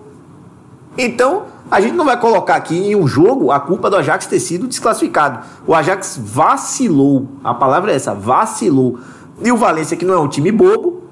[0.98, 4.40] Então, a gente não vai colocar aqui em um jogo a culpa do Ajax ter
[4.40, 5.46] sido desclassificado.
[5.68, 7.28] O Ajax vacilou.
[7.44, 8.98] A palavra é essa, vacilou.
[9.40, 11.04] E o Valência, que não é um time bobo,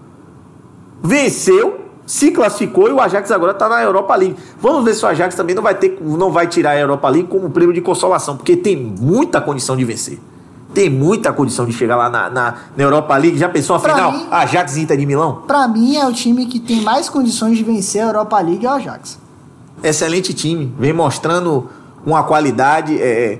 [0.99, 4.35] venceu se classificou e o Ajax agora está na Europa League.
[4.59, 7.27] Vamos ver se o Ajax também não vai ter, não vai tirar a Europa League
[7.27, 10.19] como prêmio de consolação, porque tem muita condição de vencer.
[10.73, 13.37] Tem muita condição de chegar lá na, na, na Europa League.
[13.37, 14.11] Já pensou a pra final?
[14.11, 15.43] Mim, Ajax e Inter de Milão?
[15.47, 18.69] Para mim é o time que tem mais condições de vencer a Europa League é
[18.69, 19.17] o Ajax.
[19.81, 21.69] Excelente time, vem mostrando
[22.05, 23.01] uma qualidade.
[23.01, 23.39] É,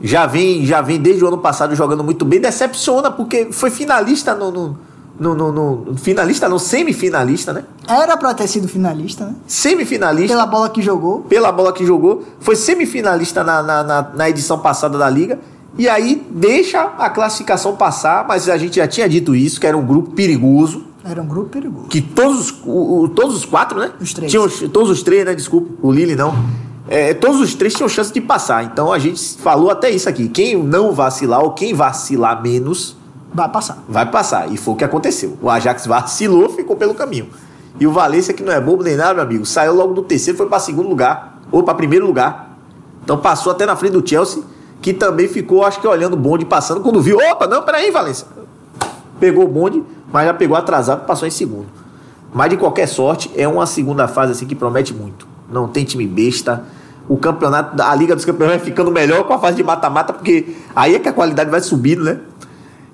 [0.00, 4.34] já vem, já vem desde o ano passado jogando muito bem, decepciona porque foi finalista
[4.34, 4.78] no, no,
[5.18, 7.64] no, no, no finalista não, semifinalista, né?
[7.88, 9.34] Era pra ter sido finalista, né?
[9.46, 10.34] Semifinalista.
[10.34, 11.20] Pela bola que jogou.
[11.22, 12.24] Pela bola que jogou.
[12.40, 15.38] Foi semifinalista na, na, na, na edição passada da Liga.
[15.78, 19.76] E aí deixa a classificação passar, mas a gente já tinha dito isso, que era
[19.76, 20.84] um grupo perigoso.
[21.04, 21.88] Era um grupo perigoso.
[21.88, 23.92] Que todos os, o, o, todos os quatro, né?
[24.00, 24.30] Os três.
[24.30, 25.34] Tinham, todos os três, né?
[25.34, 26.34] Desculpa, o Lili não.
[26.88, 28.64] É, todos os três tinham chance de passar.
[28.64, 30.28] Então a gente falou até isso aqui.
[30.28, 32.95] Quem não vacilar ou quem vacilar menos.
[33.36, 33.84] Vai passar.
[33.86, 34.50] Vai passar.
[34.50, 35.36] E foi o que aconteceu.
[35.42, 37.28] O Ajax vacilou, ficou pelo caminho.
[37.78, 40.38] E o Valência, que não é bobo nem nada, meu amigo, saiu logo do terceiro,
[40.38, 41.38] foi para segundo lugar.
[41.52, 42.56] Ou para primeiro lugar.
[43.04, 44.42] Então passou até na frente do Chelsea
[44.80, 48.26] que também ficou, acho que olhando o bonde passando, quando viu, opa, não, peraí, Valência.
[49.18, 49.82] Pegou o bonde,
[50.12, 51.66] mas já pegou atrasado passou em segundo.
[52.32, 55.26] Mas de qualquer sorte, é uma segunda fase assim que promete muito.
[55.50, 56.64] Não tem time besta.
[57.08, 60.56] O campeonato, a Liga dos Campeões vai ficando melhor com a fase de mata-mata, porque
[60.74, 62.18] aí é que a qualidade vai subindo, né?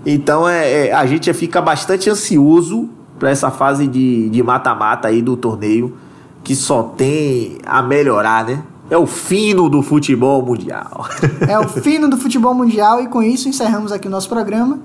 [0.05, 2.88] Então é, é a gente fica bastante ansioso
[3.18, 5.96] para essa fase de mata-mata aí do torneio,
[6.42, 8.62] que só tem a melhorar, né?
[8.90, 11.07] É o fino do futebol mundial.
[11.48, 14.80] É o fino do futebol mundial e com isso encerramos aqui o nosso programa.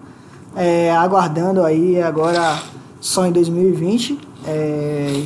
[0.55, 2.57] É, aguardando aí agora
[2.99, 5.23] só em 2020 é,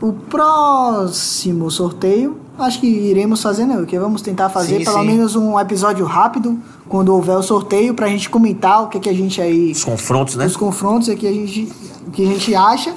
[0.00, 2.38] o próximo sorteio.
[2.58, 3.84] Acho que iremos fazer, né?
[3.86, 5.06] Que vamos tentar fazer sim, pelo sim.
[5.06, 9.08] menos um episódio rápido quando houver o sorteio para a gente comentar o que, que
[9.08, 9.72] a gente aí.
[9.72, 10.46] Os confrontos, né?
[10.46, 11.72] Os confrontos, o que a gente,
[12.06, 12.94] o que a gente acha.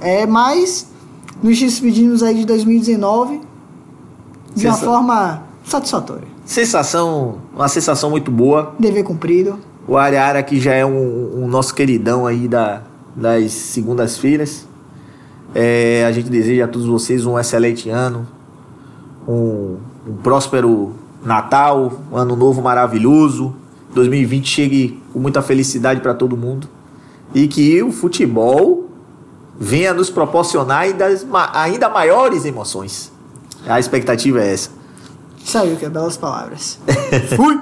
[0.00, 0.88] É, mas
[1.42, 3.40] nos despedimos aí de 2019
[4.54, 6.26] de uma forma satisfatória.
[6.44, 8.74] Sensação, uma sensação muito boa.
[8.78, 9.58] Dever cumprido.
[9.86, 12.82] O Ariara que já é um, um nosso queridão aí da,
[13.16, 14.66] das segundas-feiras.
[15.54, 18.26] É, a gente deseja a todos vocês um excelente ano,
[19.28, 19.76] um,
[20.06, 23.54] um próspero Natal, um ano novo maravilhoso.
[23.94, 26.68] 2020 chegue com muita felicidade para todo mundo
[27.34, 28.88] e que o futebol
[29.58, 31.06] venha nos proporcionar ainda,
[31.52, 33.12] ainda maiores emoções.
[33.66, 34.70] A expectativa é essa.
[35.44, 36.78] Saiu, que é belas palavras.
[37.36, 37.58] Fui!